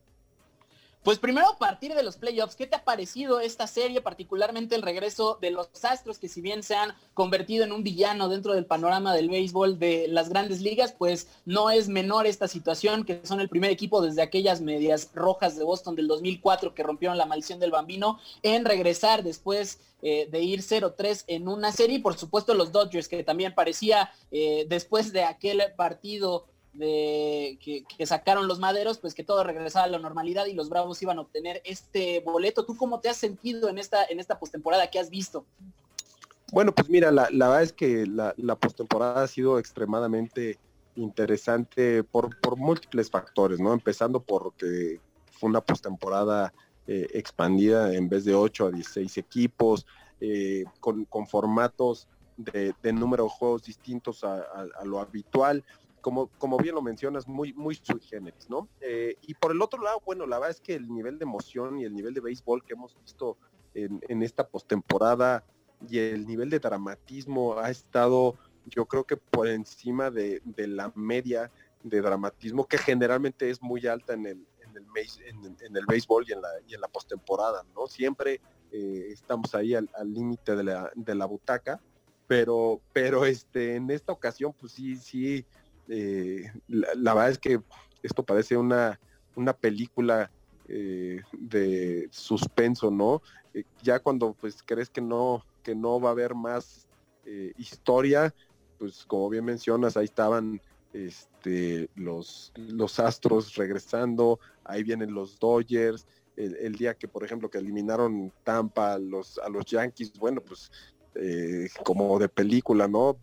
[1.03, 4.83] Pues primero a partir de los playoffs, ¿qué te ha parecido esta serie, particularmente el
[4.83, 8.67] regreso de los Astros, que si bien se han convertido en un villano dentro del
[8.67, 13.41] panorama del béisbol de las grandes ligas, pues no es menor esta situación, que son
[13.41, 17.59] el primer equipo desde aquellas medias rojas de Boston del 2004 que rompieron la maldición
[17.59, 22.53] del bambino, en regresar después eh, de ir 0-3 en una serie, y por supuesto
[22.53, 28.97] los Dodgers, que también parecía eh, después de aquel partido de que, sacaron los maderos,
[28.97, 32.65] pues que todo regresaba a la normalidad y los Bravos iban a obtener este boleto.
[32.65, 34.89] ¿Tú cómo te has sentido en esta, en esta postemporada?
[34.89, 35.45] ¿Qué has visto?
[36.51, 40.59] Bueno, pues mira, la, verdad es que la, la postemporada ha sido extremadamente
[40.95, 43.73] interesante por, múltiples factores, ¿no?
[43.73, 44.99] Empezando porque
[45.31, 46.53] fue una postemporada
[46.87, 49.85] eh, expandida en vez de 8 a 16 equipos,
[50.19, 52.07] eh, con, formatos
[52.37, 54.43] de, número de juegos distintos a
[54.83, 55.63] lo habitual
[56.01, 58.67] como, como bien lo mencionas, muy, muy sui generis, ¿no?
[58.81, 61.79] Eh, y por el otro lado, bueno, la verdad es que el nivel de emoción
[61.79, 63.37] y el nivel de béisbol que hemos visto
[63.73, 65.45] en, esta postemporada
[65.87, 68.35] y el nivel de dramatismo ha estado,
[68.65, 71.51] yo creo que por encima de, la media
[71.83, 76.33] de dramatismo que generalmente es muy alta en el, en el, en, el béisbol y
[76.33, 77.87] en la, y en la postemporada, ¿no?
[77.87, 81.79] Siempre eh, estamos ahí al límite de la, de la butaca,
[82.31, 85.45] pero, pero este, en esta ocasión, pues sí, sí,
[85.87, 87.61] eh, la, verdad es que
[88.03, 88.99] esto parece una,
[89.35, 90.31] una película
[90.67, 93.21] eh, de suspenso, ¿no?
[93.53, 96.87] Eh, ya cuando pues crees que no, que no va a haber más
[97.57, 98.33] historia,
[98.79, 100.59] pues como bien mencionas, ahí estaban
[100.91, 107.59] este, los, los astros regresando, ahí vienen los Dodgers, el, día que por ejemplo que
[107.59, 110.71] eliminaron Tampa a los, a los Yankees, bueno, pues
[111.83, 113.17] como de película, ¿no?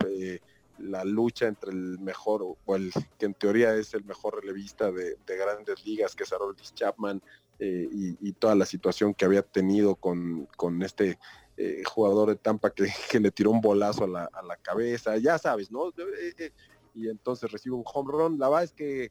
[0.79, 5.17] La lucha entre el mejor, o el que en teoría es el mejor relevista de,
[5.27, 7.23] grandes ligas, que es Harold Chapman,
[7.59, 10.49] eh, y, toda la situación que había tenido con,
[10.83, 11.19] este
[11.57, 12.71] eh, jugador de Tampa
[13.11, 15.88] que, le tiró un bolazo a la, cabeza, ya sabes, ¿no?
[15.88, 16.53] Eh,
[16.95, 18.38] y entonces recibe un home run.
[18.38, 19.11] La verdad es que,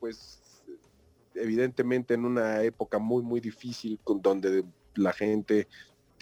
[0.00, 0.62] pues,
[1.34, 4.64] evidentemente en una época muy, muy difícil, con, donde
[4.94, 5.68] la gente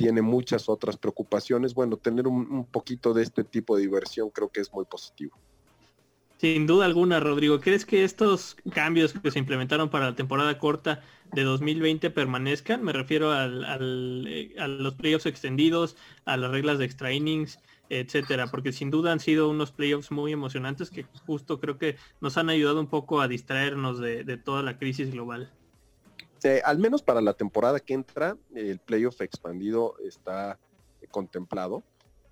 [0.00, 4.62] tiene muchas otras preocupaciones, bueno, tener un, poquito de este tipo de diversión creo que
[4.62, 5.36] es muy positivo.
[6.38, 7.60] Sin duda alguna, Rodrigo.
[7.60, 11.02] ¿Crees que estos cambios que se implementaron para la temporada corta
[11.34, 12.82] de 2020 permanezcan?
[12.82, 17.58] Me refiero eh, a los playoffs extendidos, a las reglas de extra innings,
[17.90, 22.38] etcétera, porque sin duda han sido unos playoffs muy emocionantes que justo creo que nos
[22.38, 25.52] han ayudado un poco a distraernos de toda la crisis global.
[26.42, 30.58] Este, al menos para la temporada que entra, el playoff expandido está
[31.10, 31.82] contemplado.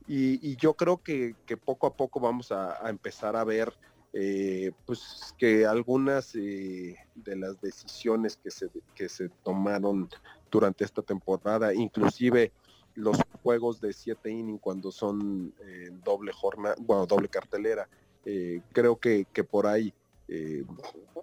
[0.07, 3.71] Y, yo creo que, poco a poco vamos a, empezar a ver
[4.15, 10.09] eh, pues que algunas eh, de las decisiones que se, que se tomaron
[10.51, 12.51] durante esta temporada, inclusive
[12.95, 17.87] los juegos de siete innings cuando son eh, doble jornada, bueno, doble cartelera,
[18.73, 19.93] creo que por ahí
[20.29, 20.63] eh,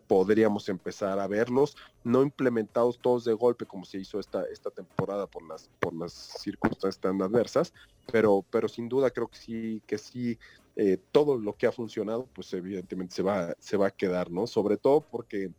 [0.07, 5.27] podríamos empezar a verlos, no implementados todos de golpe como se hizo esta, esta temporada
[5.27, 7.73] por las, por las circunstancias tan adversas,
[8.11, 10.37] pero, pero sin duda creo que sí, que sí,
[10.75, 14.47] eh, todo lo que ha funcionado, pues evidentemente se va, se va a quedar, ¿no?
[14.47, 15.51] Sobre todo porque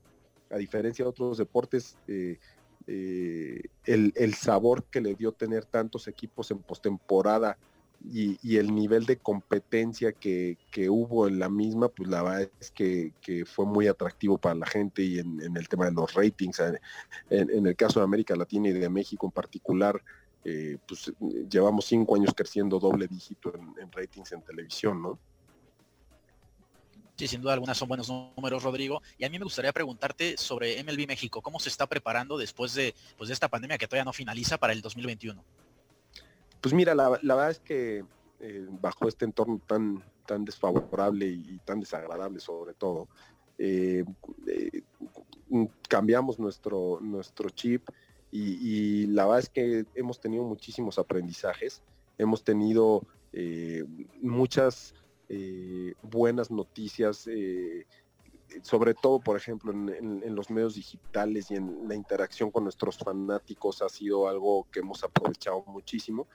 [0.50, 2.38] a diferencia de otros deportes, eh,
[2.86, 7.58] el, el, sabor que le dio tener tantos equipos en postemporada
[8.04, 10.56] y, el nivel de competencia que,
[10.88, 13.12] hubo en la misma, pues la verdad es que,
[13.46, 16.60] fue muy atractivo para la gente y en, el tema de los ratings,
[17.30, 20.00] en, el caso de América Latina y de México en particular,
[20.44, 21.12] eh, pues
[21.50, 25.18] llevamos cinco años creciendo doble dígito en, ratings en televisión, ¿no?
[27.16, 29.02] Sí, sin duda alguna son buenos números, Rodrigo.
[29.18, 32.94] Y a mí me gustaría preguntarte sobre MLB México, ¿cómo se está preparando después de,
[33.16, 35.42] pues, de esta pandemia que todavía no finaliza para el 2021?
[36.60, 38.04] Pues mira, la, verdad es que
[38.40, 43.08] eh, bajo este entorno tan, tan desfavorable y, tan desagradable sobre todo,
[43.58, 44.04] eh,
[45.88, 47.88] cambiamos nuestro, nuestro chip
[48.30, 51.82] y, la verdad es que hemos tenido muchísimos aprendizajes,
[52.18, 53.06] hemos tenido
[54.20, 54.94] muchas
[56.02, 57.28] buenas noticias
[58.62, 63.82] sobre todo, por ejemplo, en, los medios digitales y en la interacción con nuestros fanáticos
[63.82, 66.26] ha sido algo que hemos aprovechado muchísimo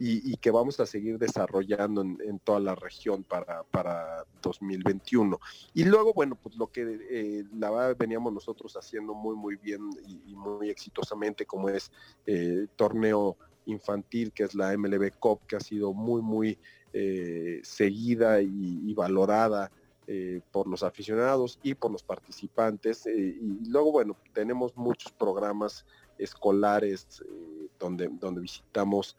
[0.00, 5.40] y, que vamos a seguir desarrollando en, toda la región para, para 2021.
[5.74, 9.90] Y luego, bueno, pues lo que eh, la verdad veníamos nosotros haciendo muy, muy bien
[10.06, 11.90] y, muy exitosamente, como es
[12.26, 13.36] eh, torneo
[13.66, 16.58] infantil, que es la MLB Cup, que ha sido muy, muy
[16.92, 19.72] eh, seguida y valorada
[20.10, 23.04] eh, por los aficionados y por los participantes.
[23.06, 25.84] Eh, y luego, bueno, tenemos muchos programas
[26.16, 29.18] escolares eh, donde, donde visitamos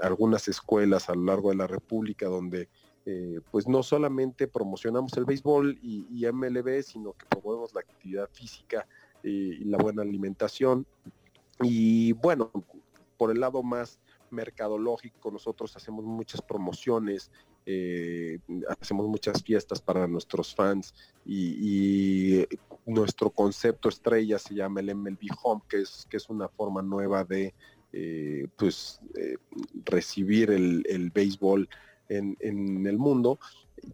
[0.00, 2.68] algunas escuelas a lo largo de la República, donde
[3.50, 8.86] pues no solamente promocionamos el béisbol y, y, MLB, sino que promovemos la actividad física
[9.22, 10.86] y la buena alimentación.
[11.62, 12.50] Y bueno,
[13.16, 17.30] por el lado más mercadológico, nosotros hacemos muchas promociones
[17.66, 18.40] eh,
[18.78, 22.46] hacemos muchas fiestas para nuestros fans y,
[22.86, 27.24] nuestro concepto estrella se llama el MLB Home, que es, que es una forma nueva
[27.24, 27.54] de
[27.94, 29.38] eh, pues eh,
[29.86, 31.66] recibir el, béisbol
[32.10, 32.36] en,
[32.86, 33.38] el mundo.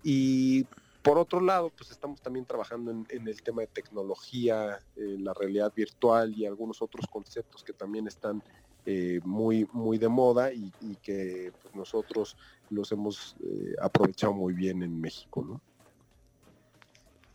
[0.03, 0.67] Y
[1.03, 6.35] por otro lado, pues estamos también trabajando en, el tema de tecnología, la realidad virtual
[6.37, 8.43] y algunos otros conceptos que también están
[9.23, 12.37] muy, muy de moda y, que pues, nosotros
[12.71, 15.45] los hemos eh, aprovechado muy bien en México.
[15.47, 15.61] ¿no?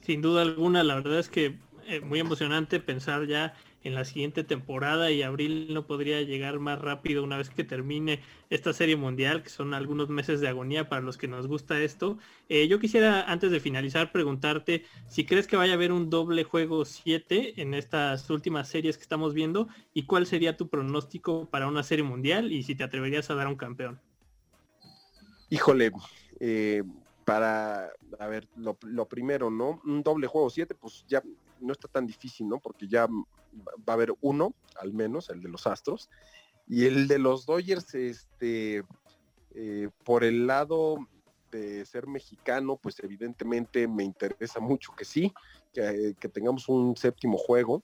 [0.01, 4.43] Sin duda alguna, la verdad es que eh, muy emocionante pensar ya en la siguiente
[4.43, 9.43] temporada y abril no podría llegar más rápido una vez que termine esta serie mundial,
[9.43, 12.17] que son algunos meses de agonía para los que nos gusta esto.
[12.49, 16.43] Eh, yo quisiera, antes de finalizar, preguntarte si crees que vaya a haber un doble
[16.43, 21.67] juego 7 en estas últimas series que estamos viendo y cuál sería tu pronóstico para
[21.67, 24.01] una serie mundial y si te atreverías a dar un campeón.
[25.49, 25.91] Híjole,
[26.39, 26.83] eh,
[27.23, 29.81] para, a ver, lo, primero, ¿no?
[29.85, 31.23] Un doble juego 7, pues ya
[31.59, 32.59] no está tan difícil, ¿no?
[32.59, 36.09] Porque ya va a haber uno, al menos, el de los Astros.
[36.67, 38.83] Y el de los Dodgers, este,
[39.53, 40.97] eh, por el lado
[41.51, 45.31] de ser mexicano, pues evidentemente me interesa mucho que sí,
[45.73, 47.83] que, tengamos un séptimo juego.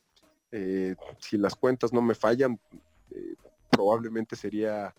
[0.52, 2.60] Eh, si las cuentas no me fallan,
[3.70, 4.94] probablemente sería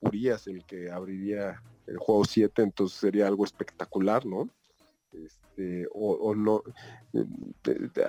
[0.00, 4.48] Urias el que abriría el juego 7, entonces sería algo espectacular, ¿no?
[5.12, 6.62] Este, o, no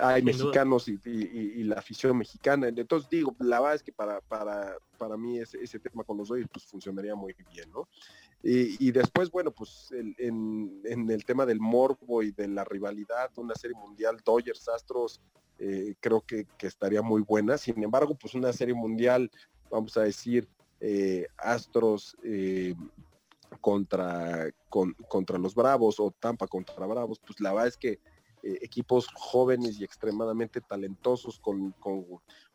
[0.00, 5.16] hay mexicanos y, la afición mexicana entonces digo la verdad es que para para para
[5.16, 7.88] mí ese, ese tema con los Dodgers pues funcionaría muy bien no
[8.42, 9.88] y, después bueno pues
[10.18, 15.22] en, el tema del morbo y de la rivalidad una serie mundial Dodgers Astros
[15.58, 17.58] eh, creo que, estaría muy buena.
[17.58, 19.30] Sin embargo pues una serie mundial
[19.70, 20.48] vamos a decir
[20.80, 22.74] eh, Astros eh,
[23.60, 28.00] contra, contra los Bravos o Tampa contra Bravos, pues la verdad es que
[28.42, 31.74] eh, equipos jóvenes y extremadamente talentosos con,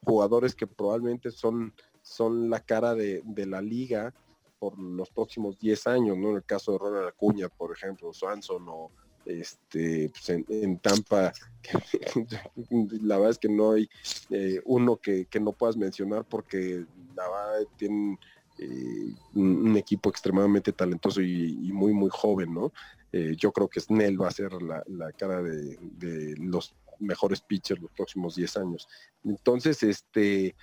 [0.03, 4.13] jugadores que probablemente son, son la cara de, la liga
[4.57, 6.31] por los próximos 10 años, ¿no?
[6.31, 8.91] En el caso de Ronald Acuña, por ejemplo, Swanson o
[9.25, 11.33] este pues en, Tampa
[13.01, 13.89] la verdad es que no hay
[14.29, 18.19] eh, uno que, que, no puedas mencionar porque la verdad tienen
[18.57, 22.71] eh, un, equipo extremadamente talentoso y, muy, muy joven, ¿no?
[23.11, 27.91] Eh, yo creo que Snell va a ser la, cara de, los mejores pitchers los
[27.91, 28.87] próximos 10 años.
[29.25, 30.55] Entonces, este,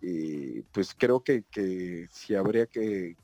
[0.00, 1.44] eh, pues creo que,
[2.10, 3.16] si habría que,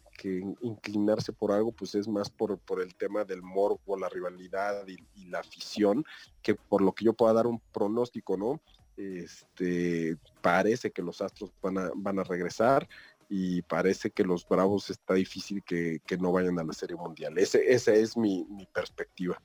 [0.61, 5.38] inclinarse por algo, pues es más por, el tema del morbo, la rivalidad y, la
[5.38, 6.04] afición,
[6.42, 8.61] que por lo que yo pueda dar un pronóstico, ¿no?
[8.98, 12.87] Este, parece que los Astros van a, van a regresar
[13.33, 17.38] y parece que los Bravos está difícil que, no vayan a la Serie Mundial.
[17.38, 19.40] Ese, esa es mi, perspectiva.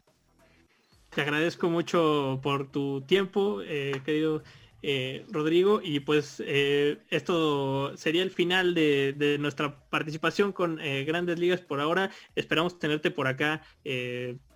[1.12, 4.42] Te agradezco mucho por tu tiempo, eh, querido
[4.82, 11.62] eh, Rodrigo, y pues eh, esto sería el final de, nuestra participación con Grandes Ligas
[11.62, 12.10] por ahora.
[12.34, 13.62] Esperamos tenerte por acá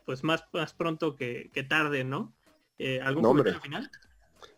[0.06, 2.34] pues más, más pronto que, tarde, ¿no?
[3.04, 3.92] ¿Algún comentario final?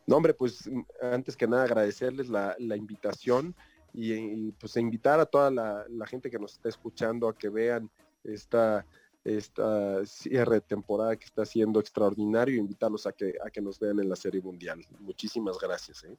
[0.08, 0.70] No, hombre, pues
[1.02, 3.54] antes que nada agradecerles la, la invitación
[3.94, 7.90] y, pues invitar a toda la, gente que nos está escuchando a que vean
[8.24, 8.86] esta,
[9.24, 14.00] esta cierre de temporada que está siendo extraordinario, invitarlos a que, a que nos vean
[14.00, 14.86] en la Serie Mundial.
[15.00, 16.04] Muchísimas gracias.
[16.04, 16.16] ¿eh?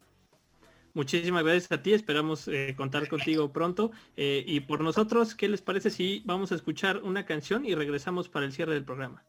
[0.94, 3.92] Muchísimas gracias a ti, esperamos eh, contar contigo pronto.
[4.16, 8.28] Eh, y por nosotros, ¿qué les parece si vamos a escuchar una canción y regresamos
[8.28, 9.24] para el cierre del programa?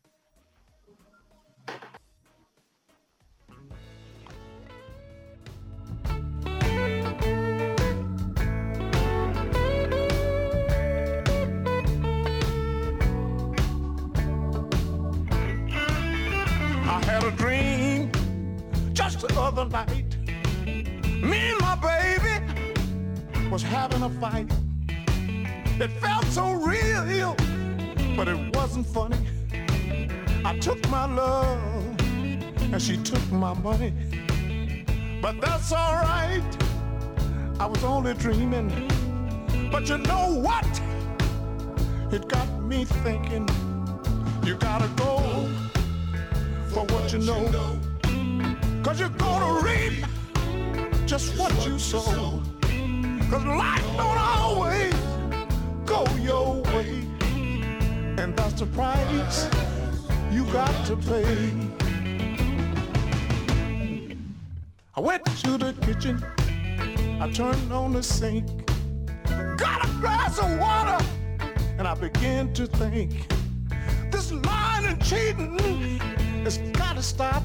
[19.53, 24.51] Me and my baby was having a fight.
[25.79, 27.35] It felt so real,
[28.17, 29.17] but it wasn't funny.
[30.43, 31.61] I took my love
[32.61, 33.93] and she took my money.
[35.21, 36.63] But that's alright.
[37.59, 38.89] I was only dreaming.
[39.71, 40.81] But you know what?
[42.11, 43.47] It got me thinking.
[44.43, 45.47] You gotta go
[46.69, 47.92] for what you know.
[48.83, 50.05] Cause you're gonna reap
[51.05, 52.41] just what you sow.
[53.29, 54.93] Cause life don't always
[55.85, 57.07] go your way.
[58.17, 59.49] And that's the price
[60.33, 61.53] you got to pay.
[64.95, 66.21] I went to the kitchen,
[67.21, 68.45] I turned on the sink,
[69.57, 71.03] got a glass of water,
[71.77, 73.31] and I began to think
[74.11, 75.57] this lying and cheating
[76.43, 77.43] has gotta stop.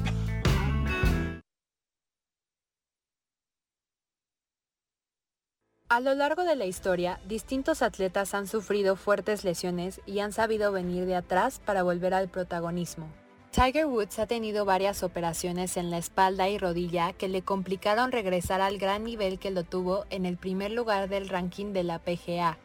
[5.91, 10.71] A lo largo de la historia, distintos atletas han sufrido fuertes lesiones y han sabido
[10.71, 13.07] venir de atrás para volver al protagonismo.
[13.49, 18.61] Tiger Woods ha tenido varias operaciones en la espalda y rodilla que le complicaron regresar
[18.61, 22.59] al gran nivel que lo tuvo en el primer lugar del ranking de la PGA.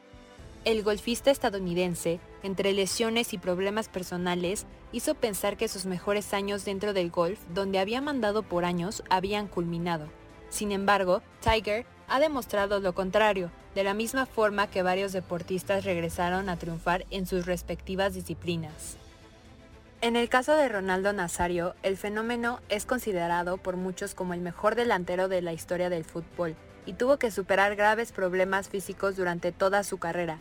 [0.67, 6.93] El golfista estadounidense, entre lesiones y problemas personales, hizo pensar que sus mejores años dentro
[6.93, 10.11] del golf, donde había mandado por años, habían culminado.
[10.51, 16.49] Sin embargo, Tiger ha demostrado lo contrario, de la misma forma que varios deportistas regresaron
[16.49, 18.97] a triunfar en sus respectivas disciplinas.
[20.01, 24.75] En el caso de Ronaldo Nazario, el fenómeno es considerado por muchos como el mejor
[24.75, 29.83] delantero de la historia del fútbol y tuvo que superar graves problemas físicos durante toda
[29.83, 30.39] su carrera.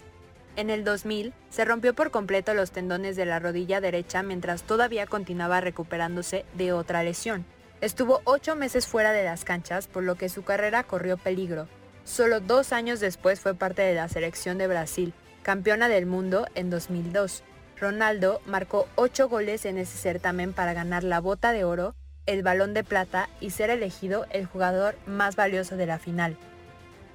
[0.56, 5.08] En el 2000, se rompió por completo los tendones de la rodilla derecha mientras todavía
[5.08, 7.46] continuaba recuperándose de otra lesión.
[7.84, 11.68] Estuvo ocho meses fuera de las canchas, por lo que su carrera corrió peligro.
[12.06, 16.70] Solo dos años después fue parte de la selección de Brasil, campeona del mundo en
[16.70, 17.44] 2002.
[17.78, 21.94] Ronaldo marcó ocho goles en ese certamen para ganar la bota de oro,
[22.26, 26.38] el balón de plata y ser elegido el jugador más valioso de la final.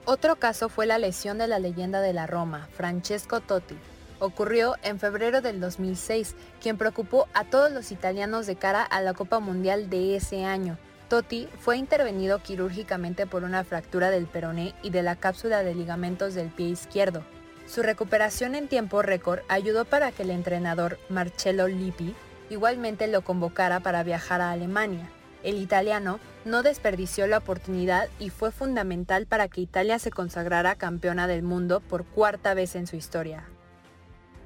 [0.04, 3.78] Otro caso fue la lesión de la leyenda de la Roma, Francesco Totti,
[4.20, 9.14] ocurrió en febrero del 2006, quien preocupó a todos los italianos de cara a la
[9.14, 10.78] Copa Mundial de ese año.
[11.08, 16.34] Totti fue intervenido quirúrgicamente por una fractura del peroné y de la cápsula de ligamentos
[16.34, 17.22] del pie izquierdo.
[17.66, 22.14] Su recuperación en tiempo récord ayudó para que el entrenador Marcello Lippi
[22.50, 25.10] igualmente lo convocara para viajar a Alemania.
[25.42, 31.26] El italiano no desperdició la oportunidad y fue fundamental para que Italia se consagrara campeona
[31.26, 33.44] del mundo por cuarta vez en su historia.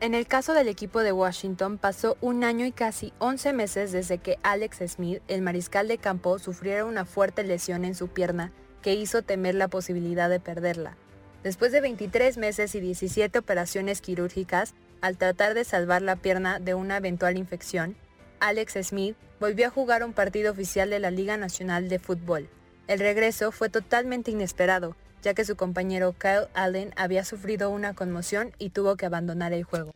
[0.03, 4.19] En el caso del equipo de Washington pasó un año y casi 11 meses desde
[4.19, 8.51] que Alex Smith, el mariscal de campo, sufriera una fuerte lesión en su pierna
[8.83, 10.97] que hizo temer la posibilidad de perderla.
[11.45, 16.75] Después de 23 meses y 17 operaciones quirúrgicas, al tratar de salvar la pierna de
[16.75, 17.95] una eventual infección,
[18.41, 22.49] Alex Smith volvió a jugar un partido oficial de la Liga Nacional de Fútbol.
[22.89, 28.53] El regreso fue totalmente inesperado, ya que su compañero Kyle Allen había sufrido una conmoción
[28.59, 29.93] y tuvo que abandonar el juego.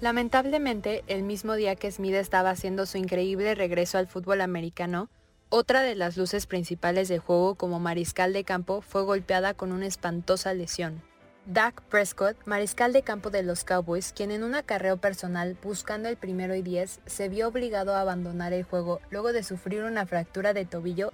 [0.00, 5.08] Lamentablemente, el mismo día que Smith estaba haciendo su increíble regreso al fútbol americano,
[5.48, 9.86] otra de las luces principales del juego como mariscal de campo fue golpeada con una
[9.86, 11.00] espantosa lesión.
[11.46, 16.16] Dak Prescott, mariscal de campo de los Cowboys, quien en un acarreo personal buscando el
[16.16, 20.54] primero y diez, se vio obligado a abandonar el juego luego de sufrir una fractura
[20.54, 21.12] de tobillo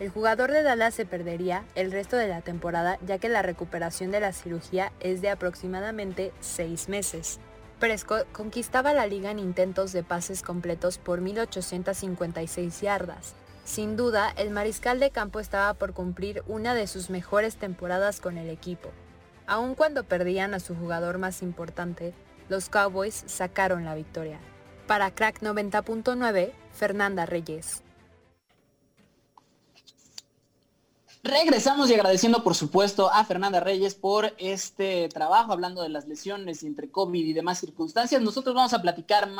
[0.00, 4.10] el jugador de Dallas se perdería el resto de la temporada ya que la recuperación
[4.10, 7.38] de la cirugía es de aproximadamente seis meses.
[7.78, 13.34] Prescott conquistaba la liga en intentos de pases completos por 1.856 yardas.
[13.64, 18.36] Sin duda, el mariscal de campo estaba por cumplir una de sus mejores temporadas con
[18.36, 18.90] el equipo.
[19.46, 22.14] Aun cuando perdían a su jugador más importante,
[22.48, 24.38] los Cowboys sacaron la victoria.
[24.86, 27.83] Para Crack 90.9, Fernanda Reyes.
[31.24, 36.62] Regresamos y agradeciendo por supuesto a Fernanda Reyes por este trabajo, hablando de las lesiones
[36.64, 38.20] entre COVID y demás circunstancias.
[38.20, 39.30] Nosotros vamos a platicar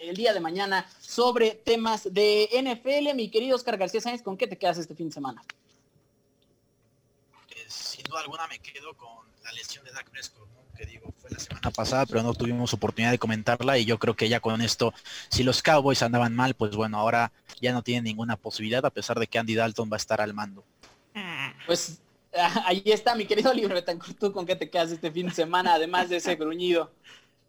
[0.00, 3.16] el día de mañana sobre temas de NFL.
[3.16, 5.42] Mi querido Oscar García Sáenz, ¿con qué te quedas este fin de semana?
[8.08, 11.72] duda alguna me quedo con la lesión de Dak Prescott, que digo, fue la semana
[11.72, 14.94] pasada, pero no tuvimos oportunidad de comentarla y yo creo que ya con esto,
[15.30, 19.18] si los Cowboys andaban mal, pues bueno, ahora ya no tienen ninguna posibilidad a pesar
[19.18, 20.62] de que Andy Dalton va a estar al mando.
[21.66, 22.02] Pues
[22.66, 23.76] ahí está, mi querido Libro
[24.18, 26.90] ¿tú con qué te quedas este fin de semana, además de ese gruñido?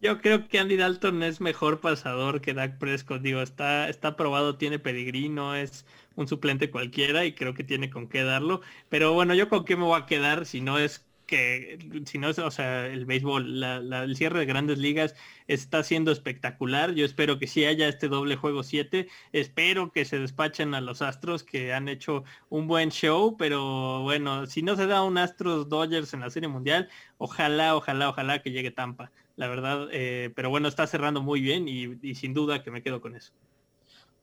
[0.02, 3.22] Yo creo que Andy Dalton es mejor pasador que Dak Prescott.
[3.22, 5.86] Digo, está, está probado, tiene pedigrí, no es
[6.16, 8.62] un suplente cualquiera y creo que tiene con qué darlo.
[8.90, 12.30] Pero bueno, yo con qué me voy a quedar si no es que, si no
[12.30, 15.16] es, o sea, el béisbol, el cierre de grandes ligas
[15.48, 16.94] está siendo espectacular.
[16.94, 19.08] Yo espero que sí haya este doble juego 7.
[19.32, 24.46] Espero que se despachen a los Astros que han hecho un buen show, pero bueno,
[24.48, 28.52] si no se da un Astros Dodgers en la Serie Mundial, ojalá, ojalá, ojalá que
[28.52, 29.12] llegue Tampa.
[29.36, 32.82] La verdad, eh, pero bueno, está cerrando muy bien y, y sin duda que me
[32.82, 33.34] quedo con eso.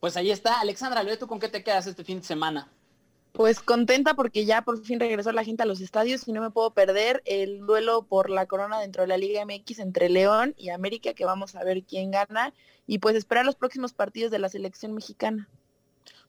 [0.01, 0.61] Pues ahí está.
[0.61, 2.69] Alexandra, ¿tú con qué te quedas este fin de semana?
[3.33, 6.51] Pues contenta porque ya por fin regresó la gente a los estadios y no me
[6.51, 10.69] puedo perder el duelo por la corona dentro de la Liga MX entre León y
[10.69, 12.53] América, que vamos a ver quién gana,
[12.87, 15.49] y pues esperar los próximos partidos de la selección mexicana.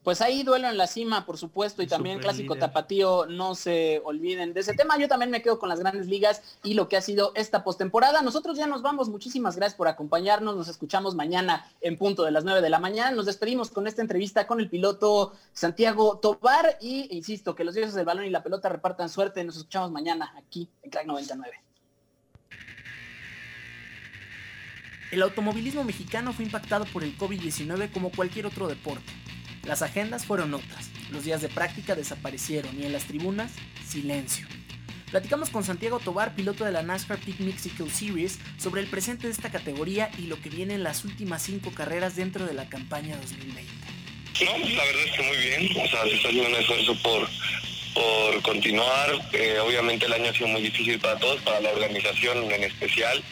[0.03, 4.53] Pues ahí duelo en la cima, por supuesto, y también clásico tapatío, no se olviden
[4.53, 4.97] de ese tema.
[4.97, 8.21] Yo también me quedo con las grandes ligas y lo que ha sido esta postemporada.
[8.21, 12.43] Nosotros ya nos vamos, muchísimas gracias por acompañarnos, nos escuchamos mañana en punto de las
[12.43, 13.11] 9 de la mañana.
[13.11, 17.93] Nos despedimos con esta entrevista con el piloto Santiago Tobar y insisto, que los dioses
[17.93, 19.41] del balón y la pelota repartan suerte.
[19.45, 21.63] Nos escuchamos mañana aquí en Crack 99.
[25.11, 29.13] El automovilismo mexicano fue impactado por el COVID-19 como cualquier otro deporte.
[29.63, 33.51] Las agendas fueron otras, los días de práctica desaparecieron y en las tribunas,
[33.87, 34.45] silencio.
[35.09, 39.33] Platicamos con Santiago Tobar, piloto de la NASCAR Peak Mexico Series, sobre el presente de
[39.33, 43.15] esta categoría y lo que viene en las últimas cinco carreras dentro de la campaña
[43.17, 43.63] 2020.
[44.43, 47.29] No, la verdad es que muy bien, o sea, se está haciendo un esfuerzo por,
[47.93, 49.11] por continuar.
[49.31, 53.23] Eh, obviamente el año ha sido muy difícil para todos, para la organización en especial.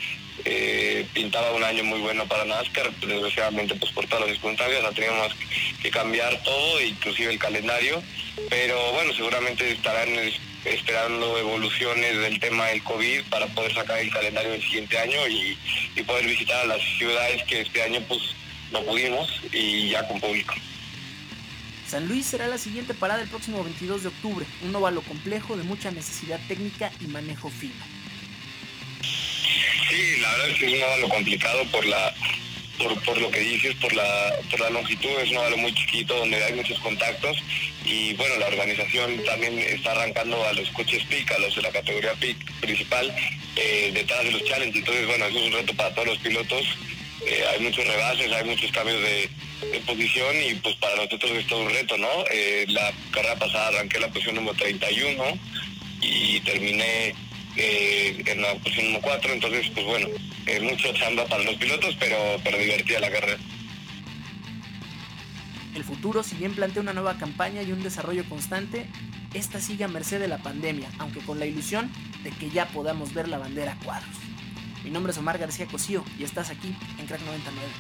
[0.46, 4.92] Eh, pintaba un año muy bueno para NASCAR, desgraciadamente pues por todas las circunstancias no
[4.92, 5.36] teníamos
[5.82, 8.02] que cambiar todo, inclusive el calendario,
[8.50, 10.10] pero bueno, seguramente estarán
[10.66, 15.58] esperando evoluciones del tema del COVID para poder sacar el calendario del siguiente año y,
[15.96, 18.22] y poder visitar a las ciudades que este año pues
[18.72, 20.54] no pudimos y ya con público.
[21.88, 25.64] San Luis será la siguiente parada el próximo 22 de octubre, un óvalo complejo de
[25.64, 28.01] mucha necesidad técnica y manejo fino.
[29.92, 32.14] Sí, la verdad es que es un óvalo complicado por la
[33.06, 36.42] por, lo que dices, por la, por la longitud, es un óvalo muy chiquito donde
[36.44, 37.38] hay muchos contactos
[37.86, 41.72] y bueno, la organización también está arrancando a los coches PIC, a los de la
[41.72, 43.14] categoría PIC principal,
[43.58, 46.66] eh, detrás de los challenges, entonces bueno, eso es un reto para todos los pilotos,
[47.28, 49.30] eh, hay muchos rebases, hay muchos cambios de,
[49.86, 52.10] posición y pues para nosotros es todo un reto, ¿no?
[52.32, 55.24] Eh, la carrera pasada arranqué la posición número 31
[56.02, 57.14] y terminé
[57.56, 60.08] eh, en la posición número 4, entonces pues bueno,
[60.46, 63.38] es mucho chamba para los pilotos, pero, pero divertida la carrera.
[65.76, 68.88] El futuro, si bien plantea una nueva campaña y un desarrollo constante,
[69.34, 71.90] esta sigue a merced de la pandemia, aunque con la ilusión
[72.24, 74.16] de que ya podamos ver la bandera a cuadros.
[74.84, 77.72] Mi nombre es Omar García Cosío y estás aquí en Crack 99.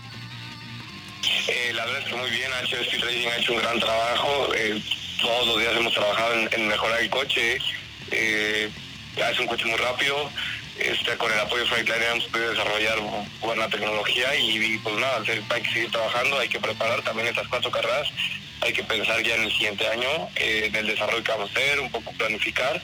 [1.47, 4.53] Eh, la verdad es que muy bien, Speed Racing ha hecho un gran trabajo.
[4.55, 4.81] Eh,
[5.21, 7.57] todos los días hemos trabajado en, mejorar el coche.
[8.11, 8.69] Eh,
[9.17, 10.29] es un coche muy rápido.
[10.79, 12.97] Este, con el apoyo de Franklin hemos podido desarrollar
[13.39, 17.69] buena tecnología y, pues nada, hay que seguir trabajando, hay que preparar también estas cuatro
[17.69, 18.07] carreras,
[18.61, 21.79] hay que pensar ya en el siguiente año, en el desarrollo que vamos a hacer,
[21.79, 22.81] un poco planificar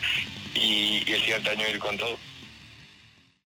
[0.53, 2.19] y el siguiente año ir con todo.